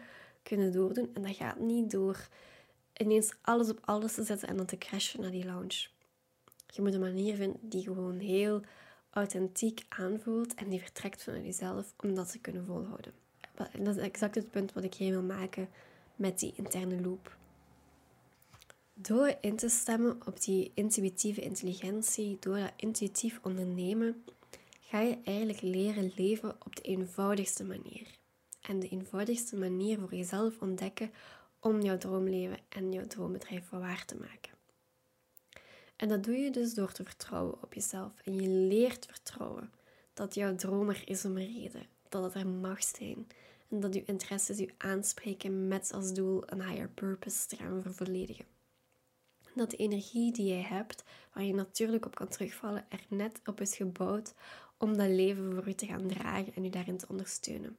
kunnen 0.44 0.72
doordoen. 0.72 1.10
En 1.14 1.22
dat 1.22 1.36
gaat 1.36 1.60
niet 1.60 1.92
door 1.92 2.28
ineens 2.94 3.34
alles 3.42 3.70
op 3.70 3.80
alles 3.82 4.14
te 4.14 4.24
zetten 4.24 4.48
en 4.48 4.58
dan 4.58 4.66
te 4.66 4.78
crashen 4.78 5.22
naar 5.22 5.32
die 5.32 5.46
lounge. 5.46 5.88
Je 6.68 6.82
moet 6.82 6.94
een 6.94 7.00
manier 7.00 7.36
vinden 7.36 7.60
die 7.62 7.84
gewoon 7.84 8.20
heel 8.20 8.62
authentiek 9.10 9.86
aanvoelt 9.90 10.54
en 10.54 10.70
die 10.70 10.82
vertrekt 10.82 11.24
vanuit 11.24 11.46
jezelf 11.46 11.94
om 11.98 12.16
dat 12.16 12.32
te 12.32 12.40
kunnen 12.40 12.66
volhouden. 12.66 13.14
dat 13.56 13.96
is 13.96 14.02
exact 14.02 14.36
het 14.36 14.52
punt 14.52 14.74
wat 14.74 14.84
ik 14.84 14.94
hier 14.94 15.12
wil 15.12 15.22
maken 15.22 15.70
met 16.16 16.40
die 16.40 16.54
interne 16.56 17.02
loop. 17.02 17.36
Door 18.94 19.36
in 19.42 19.56
te 19.56 19.70
stemmen 19.70 20.20
op 20.26 20.42
die 20.42 20.72
intuïtieve 20.74 21.42
intelligentie, 21.42 22.38
door 22.40 22.58
dat 22.58 22.72
intuïtief 22.76 23.40
ondernemen, 23.44 24.24
ga 24.90 25.00
je 25.00 25.18
eigenlijk 25.24 25.62
leren 25.62 26.12
leven 26.16 26.56
op 26.66 26.76
de 26.76 26.82
eenvoudigste 26.82 27.64
manier. 27.64 28.08
En 28.62 28.80
de 28.80 28.90
eenvoudigste 28.90 29.56
manier 29.58 30.00
voor 30.00 30.16
jezelf 30.16 30.62
ontdekken 30.62 31.12
om 31.60 31.82
jouw 31.82 31.98
droomleven 31.98 32.60
en 32.70 32.92
jouw 32.92 33.08
droombedrijf 33.08 33.70
waar 33.70 34.06
te 34.06 34.16
maken. 34.16 34.52
En 35.96 36.10
dat 36.10 36.24
doe 36.24 36.36
je 36.36 36.52
dus 36.52 36.74
door 36.74 36.92
te 36.92 37.04
vertrouwen 37.04 37.64
op 37.64 37.74
jezelf. 37.74 38.12
En 38.24 38.36
je 38.42 38.48
leert 38.48 39.06
vertrouwen 39.06 39.72
dat 40.14 40.36
jouw 40.36 40.56
droom 40.56 40.90
er 40.90 41.02
is 41.06 41.26
om 41.26 41.38
een 41.38 41.54
reden. 41.54 41.86
Dat 42.10 42.24
het 42.24 42.34
er 42.34 42.48
mag 42.48 42.84
zijn. 42.84 43.28
En 43.70 43.80
dat 43.80 43.94
je 43.94 44.04
interesses 44.06 44.58
je 44.58 44.74
aanspreken 44.78 45.68
met 45.68 45.92
als 45.94 46.14
doel 46.14 46.44
een 46.46 46.62
higher 46.62 46.90
purpose 46.90 47.48
te 47.48 47.56
gaan 47.56 47.82
vervolledigen. 47.82 48.46
Dat 49.56 49.72
de 49.72 49.78
energie 49.78 50.32
die 50.32 50.48
jij 50.48 50.62
hebt, 50.62 51.04
waar 51.34 51.44
je 51.44 51.54
natuurlijk 51.54 52.06
op 52.06 52.16
kan 52.16 52.28
terugvallen, 52.28 52.86
er 52.90 53.06
net 53.10 53.42
op 53.46 53.62
is 53.62 53.76
gebouwd 53.76 54.34
om 54.78 54.98
dat 54.98 55.10
leven 55.10 55.54
voor 55.54 55.68
je 55.68 55.76
te 55.76 55.86
gaan 55.86 56.08
dragen 56.08 56.56
en 56.56 56.64
je 56.64 56.70
daarin 56.70 56.98
te 56.98 57.08
ondersteunen. 57.10 57.78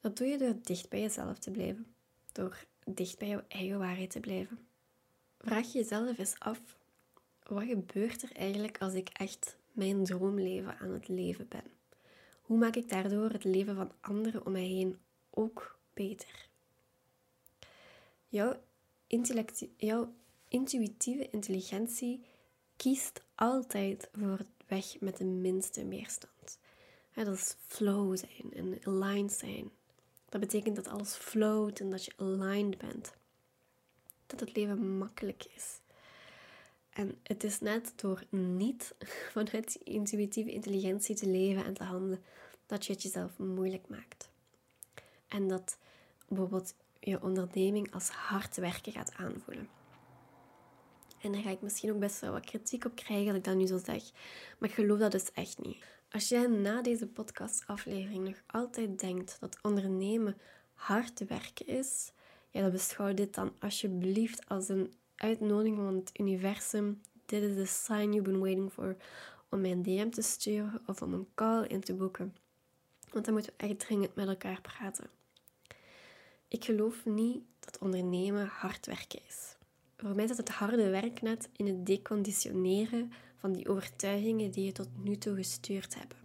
Dat 0.00 0.16
doe 0.16 0.26
je 0.26 0.38
door 0.38 0.54
dicht 0.62 0.88
bij 0.88 1.00
jezelf 1.00 1.38
te 1.38 1.50
blijven, 1.50 1.94
door 2.32 2.64
dicht 2.84 3.18
bij 3.18 3.28
jouw 3.28 3.44
eigen 3.48 3.78
waarheid 3.78 4.10
te 4.10 4.20
blijven. 4.20 4.58
Vraag 5.38 5.72
jezelf 5.72 6.18
eens 6.18 6.38
af: 6.38 6.60
wat 7.42 7.62
gebeurt 7.62 8.22
er 8.22 8.32
eigenlijk 8.32 8.78
als 8.78 8.94
ik 8.94 9.08
echt 9.08 9.56
mijn 9.72 10.04
droomleven 10.04 10.78
aan 10.78 10.90
het 10.90 11.08
leven 11.08 11.48
ben? 11.48 11.64
Hoe 12.42 12.58
maak 12.58 12.76
ik 12.76 12.88
daardoor 12.88 13.30
het 13.30 13.44
leven 13.44 13.74
van 13.76 13.92
anderen 14.00 14.46
om 14.46 14.52
mij 14.52 14.66
heen 14.66 14.98
ook 15.30 15.78
beter? 15.94 16.48
Jouw, 18.28 18.60
jouw 19.76 20.12
intuïtieve 20.48 21.30
intelligentie 21.30 22.24
kiest 22.76 23.22
altijd 23.34 24.08
voor 24.12 24.38
het 24.38 24.55
weg 24.66 25.00
met 25.00 25.16
de 25.16 25.24
minste 25.24 25.88
weerstand. 25.88 26.58
dat 27.14 27.26
is 27.26 27.56
flow 27.66 28.16
zijn 28.16 28.52
en 28.52 28.78
aligned 28.84 29.32
zijn. 29.32 29.70
Dat 30.28 30.40
betekent 30.40 30.76
dat 30.76 30.88
alles 30.88 31.14
flowt 31.14 31.80
en 31.80 31.90
dat 31.90 32.04
je 32.04 32.12
aligned 32.16 32.78
bent. 32.78 33.12
Dat 34.26 34.40
het 34.40 34.56
leven 34.56 34.98
makkelijk 34.98 35.44
is. 35.54 35.80
En 36.90 37.18
het 37.22 37.44
is 37.44 37.60
net 37.60 37.92
door 37.96 38.24
niet 38.30 38.94
vanuit 39.32 39.72
die 39.72 39.94
intuïtieve 39.94 40.50
intelligentie 40.50 41.16
te 41.16 41.26
leven 41.26 41.64
en 41.64 41.74
te 41.74 41.84
handelen 41.84 42.24
dat 42.66 42.86
je 42.86 42.92
het 42.92 43.02
jezelf 43.02 43.38
moeilijk 43.38 43.88
maakt. 43.88 44.28
En 45.28 45.48
dat 45.48 45.78
bijvoorbeeld 46.28 46.74
je 47.00 47.22
onderneming 47.22 47.94
als 47.94 48.08
hard 48.08 48.56
werken 48.56 48.92
gaat 48.92 49.12
aanvoelen. 49.16 49.68
En 51.26 51.32
daar 51.32 51.42
ga 51.42 51.50
ik 51.50 51.62
misschien 51.62 51.92
ook 51.92 51.98
best 51.98 52.20
wel 52.20 52.32
wat 52.32 52.44
kritiek 52.44 52.84
op 52.84 52.94
krijgen 52.94 53.26
dat 53.26 53.36
ik 53.36 53.44
dat 53.44 53.56
nu 53.56 53.66
zo 53.66 53.78
zeg. 53.84 54.02
Maar 54.58 54.68
ik 54.68 54.74
geloof 54.74 54.98
dat 54.98 55.12
dus 55.12 55.32
echt 55.32 55.58
niet. 55.58 55.84
Als 56.10 56.28
jij 56.28 56.46
na 56.46 56.82
deze 56.82 57.06
podcastaflevering 57.06 58.24
nog 58.24 58.42
altijd 58.46 58.98
denkt 58.98 59.36
dat 59.40 59.58
ondernemen 59.62 60.38
hard 60.74 61.26
werken 61.26 61.66
is, 61.66 62.12
ja, 62.50 62.60
dan 62.60 62.70
beschouw 62.70 63.14
dit 63.14 63.34
dan 63.34 63.52
alsjeblieft 63.58 64.48
als 64.48 64.68
een 64.68 64.94
uitnodiging 65.16 65.76
van 65.76 65.94
het 65.94 66.18
universum. 66.18 67.00
Dit 67.24 67.42
is 67.42 67.54
de 67.54 67.66
sign 67.66 68.12
you've 68.12 68.30
been 68.30 68.40
waiting 68.40 68.72
for 68.72 68.96
om 69.48 69.60
mij 69.60 69.70
een 69.70 69.82
DM 69.82 70.10
te 70.10 70.22
sturen 70.22 70.82
of 70.86 71.02
om 71.02 71.12
een 71.12 71.28
call 71.34 71.66
in 71.66 71.80
te 71.80 71.94
boeken. 71.94 72.36
Want 73.10 73.24
dan 73.24 73.34
moeten 73.34 73.52
we 73.56 73.66
echt 73.66 73.78
dringend 73.78 74.14
met 74.14 74.28
elkaar 74.28 74.60
praten. 74.60 75.10
Ik 76.48 76.64
geloof 76.64 77.04
niet 77.04 77.42
dat 77.60 77.78
ondernemen 77.78 78.46
hard 78.46 78.86
werken 78.86 79.20
is. 79.28 79.55
Voor 79.96 80.14
mij 80.14 80.26
zit 80.26 80.36
het 80.36 80.48
harde 80.48 80.90
werk 80.90 81.22
net 81.22 81.48
in 81.52 81.66
het 81.66 81.86
deconditioneren 81.86 83.12
van 83.36 83.52
die 83.52 83.68
overtuigingen 83.68 84.50
die 84.50 84.64
je 84.64 84.72
tot 84.72 84.88
nu 85.04 85.16
toe 85.16 85.36
gestuurd 85.36 85.94
hebben. 85.94 86.16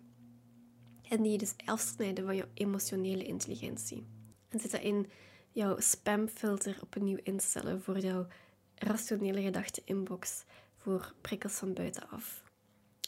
En 1.09 1.21
die 1.21 1.31
je 1.31 1.37
dus 1.37 1.53
afsnijden 1.65 2.25
van 2.25 2.35
jouw 2.35 2.47
emotionele 2.53 3.23
intelligentie. 3.23 4.05
En 4.49 4.59
zit 4.59 4.71
dat 4.71 4.81
in 4.81 5.09
jouw 5.51 5.79
spamfilter 5.79 6.77
opnieuw 6.81 7.17
instellen 7.23 7.81
voor 7.81 7.99
jouw 7.99 8.27
rationele 8.75 9.41
gedachte-inbox 9.41 10.43
voor 10.77 11.13
prikkels 11.21 11.53
van 11.53 11.73
buitenaf. 11.73 12.43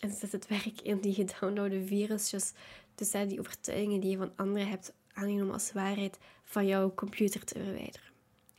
En 0.01 0.11
zit 0.11 0.31
het 0.31 0.47
werk 0.47 0.81
in 0.81 0.99
die 0.99 1.13
gedownloade 1.13 1.85
virusjes, 1.85 2.53
dus 2.95 3.11
die 3.11 3.39
overtuigingen 3.39 3.99
die 3.99 4.11
je 4.11 4.17
van 4.17 4.33
anderen 4.35 4.67
hebt 4.67 4.93
aangenomen 5.13 5.53
als 5.53 5.71
waarheid, 5.71 6.19
van 6.43 6.65
jouw 6.67 6.93
computer 6.93 7.43
te 7.43 7.63
verwijderen. 7.63 8.12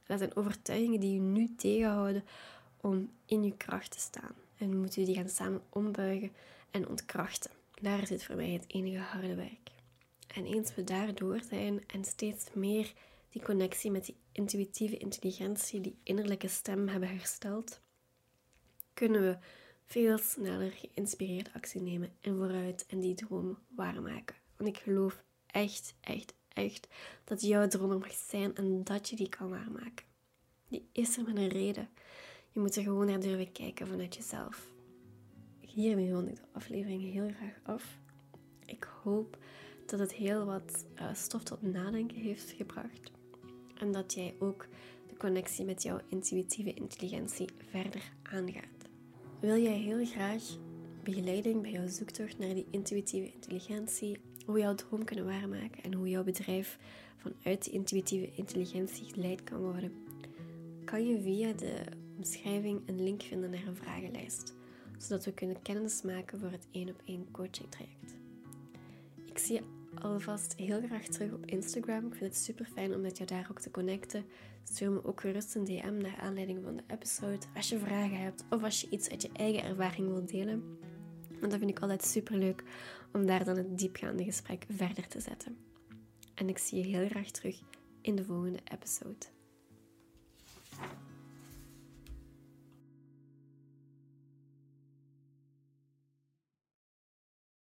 Dat 0.06 0.18
zijn 0.18 0.36
overtuigingen 0.36 1.00
die 1.00 1.14
je 1.14 1.20
nu 1.20 1.54
tegenhouden 1.56 2.24
om 2.80 3.10
in 3.26 3.42
je 3.44 3.56
kracht 3.56 3.90
te 3.90 3.98
staan. 3.98 4.34
En 4.56 4.80
moeten 4.80 5.00
we 5.00 5.06
die 5.06 5.14
gaan 5.14 5.28
samen 5.28 5.62
ombuigen 5.68 6.32
en 6.70 6.88
ontkrachten. 6.88 7.50
Daar 7.80 8.06
zit 8.06 8.24
voor 8.24 8.36
mij 8.36 8.50
het 8.50 8.64
enige 8.66 8.98
harde 8.98 9.34
werk. 9.34 9.70
En 10.26 10.46
eens 10.46 10.74
we 10.74 10.84
daardoor 10.84 11.40
zijn 11.48 11.84
en 11.86 12.04
steeds 12.04 12.46
meer 12.54 12.92
die 13.30 13.42
connectie 13.42 13.90
met 13.90 14.04
die 14.04 14.16
intuïtieve 14.32 14.96
intelligentie, 14.96 15.80
die 15.80 15.98
innerlijke 16.02 16.48
stem 16.48 16.88
hebben 16.88 17.08
hersteld, 17.08 17.80
kunnen 18.94 19.20
we 19.20 19.38
veel 19.84 20.18
sneller 20.18 20.70
geïnspireerde 20.70 21.50
actie 21.52 21.80
nemen 21.80 22.12
en 22.20 22.36
vooruit 22.36 22.86
en 22.86 23.00
die 23.00 23.14
droom 23.14 23.58
waarmaken. 23.68 24.36
Want 24.56 24.76
ik 24.76 24.82
geloof 24.82 25.22
echt, 25.46 25.94
echt, 26.00 26.34
echt 26.54 26.88
dat 27.24 27.42
jouw 27.42 27.68
droom 27.68 27.98
mag 27.98 28.12
zijn 28.12 28.54
en 28.54 28.84
dat 28.84 29.08
je 29.08 29.16
die 29.16 29.28
kan 29.28 29.48
waarmaken. 29.48 30.06
Die 30.68 30.88
is 30.92 31.16
er 31.16 31.24
met 31.24 31.36
een 31.36 31.48
reden. 31.48 31.88
Je 32.50 32.60
moet 32.60 32.76
er 32.76 32.82
gewoon 32.82 33.06
naar 33.06 33.20
durven 33.20 33.52
kijken 33.52 33.86
vanuit 33.86 34.14
jezelf. 34.14 34.66
Hiermee 35.60 36.12
rond 36.12 36.28
ik 36.28 36.36
de 36.36 36.42
aflevering 36.52 37.12
heel 37.12 37.30
graag 37.36 37.60
af. 37.62 37.98
Ik 38.66 38.88
hoop 39.02 39.38
dat 39.86 39.98
het 39.98 40.12
heel 40.12 40.44
wat 40.44 40.84
uh, 41.00 41.14
stof 41.14 41.42
tot 41.42 41.62
nadenken 41.62 42.16
heeft 42.16 42.50
gebracht. 42.50 43.10
En 43.78 43.92
dat 43.92 44.14
jij 44.14 44.34
ook 44.38 44.66
de 45.08 45.16
connectie 45.16 45.64
met 45.64 45.82
jouw 45.82 46.00
intuïtieve 46.08 46.74
intelligentie 46.74 47.48
verder 47.70 48.12
aangaat. 48.22 48.88
Wil 49.40 49.56
jij 49.56 49.78
heel 49.78 50.06
graag 50.06 50.42
begeleiding 51.02 51.62
bij 51.62 51.70
jouw 51.70 51.88
zoektocht 51.88 52.38
naar 52.38 52.54
die 52.54 52.66
intuïtieve 52.70 53.32
intelligentie, 53.32 54.20
hoe 54.44 54.58
jouw 54.58 54.74
droom 54.74 55.04
kunnen 55.04 55.24
waarmaken 55.24 55.82
en 55.82 55.92
hoe 55.92 56.08
jouw 56.08 56.24
bedrijf 56.24 56.78
vanuit 57.16 57.64
die 57.64 57.72
intuïtieve 57.72 58.30
intelligentie 58.34 59.12
geleid 59.12 59.44
kan 59.44 59.58
worden, 59.58 59.92
kan 60.84 61.06
je 61.06 61.20
via 61.20 61.52
de 61.52 61.82
omschrijving 62.16 62.80
een 62.86 63.02
link 63.02 63.22
vinden 63.22 63.50
naar 63.50 63.66
een 63.66 63.76
vragenlijst, 63.76 64.54
zodat 64.98 65.24
we 65.24 65.32
kunnen 65.32 65.62
kennis 65.62 66.02
maken 66.02 66.38
voor 66.38 66.50
het 66.50 66.66
één 66.70 66.88
op 66.88 67.02
één 67.04 67.26
coaching 67.30 67.70
traject. 67.70 68.14
Ik 69.24 69.38
zie 69.38 69.54
je 69.54 69.62
alvast 70.00 70.56
heel 70.56 70.80
graag 70.86 71.06
terug 71.06 71.32
op 71.32 71.46
Instagram. 71.46 72.06
Ik 72.06 72.14
vind 72.14 72.34
het 72.34 72.42
super 72.42 72.66
fijn 72.74 72.94
om 72.94 73.00
met 73.00 73.16
jou 73.16 73.28
daar 73.28 73.46
ook 73.50 73.60
te 73.60 73.70
connecten. 73.70 74.24
Stuur 74.64 74.90
me 74.90 75.04
ook 75.04 75.20
gerust 75.20 75.54
een 75.54 75.64
DM 75.64 75.96
naar 75.96 76.18
aanleiding 76.20 76.58
van 76.64 76.76
de 76.76 76.82
episode 76.86 77.46
als 77.54 77.68
je 77.68 77.78
vragen 77.78 78.20
hebt 78.20 78.44
of 78.50 78.62
als 78.62 78.80
je 78.80 78.86
iets 78.90 79.10
uit 79.10 79.22
je 79.22 79.30
eigen 79.32 79.62
ervaring 79.62 80.08
wilt 80.08 80.28
delen. 80.28 80.78
Want 81.44 81.56
dat 81.56 81.64
vind 81.64 81.76
ik 81.76 81.82
altijd 81.82 82.04
super 82.04 82.36
leuk 82.36 82.62
om 83.12 83.26
daar 83.26 83.44
dan 83.44 83.56
het 83.56 83.78
diepgaande 83.78 84.24
gesprek 84.24 84.64
verder 84.68 85.08
te 85.08 85.20
zetten. 85.20 85.56
En 86.34 86.48
ik 86.48 86.58
zie 86.58 86.78
je 86.78 86.96
heel 86.96 87.08
graag 87.08 87.30
terug 87.30 87.60
in 88.00 88.16
de 88.16 88.24
volgende 88.24 88.58
episode. 88.64 89.33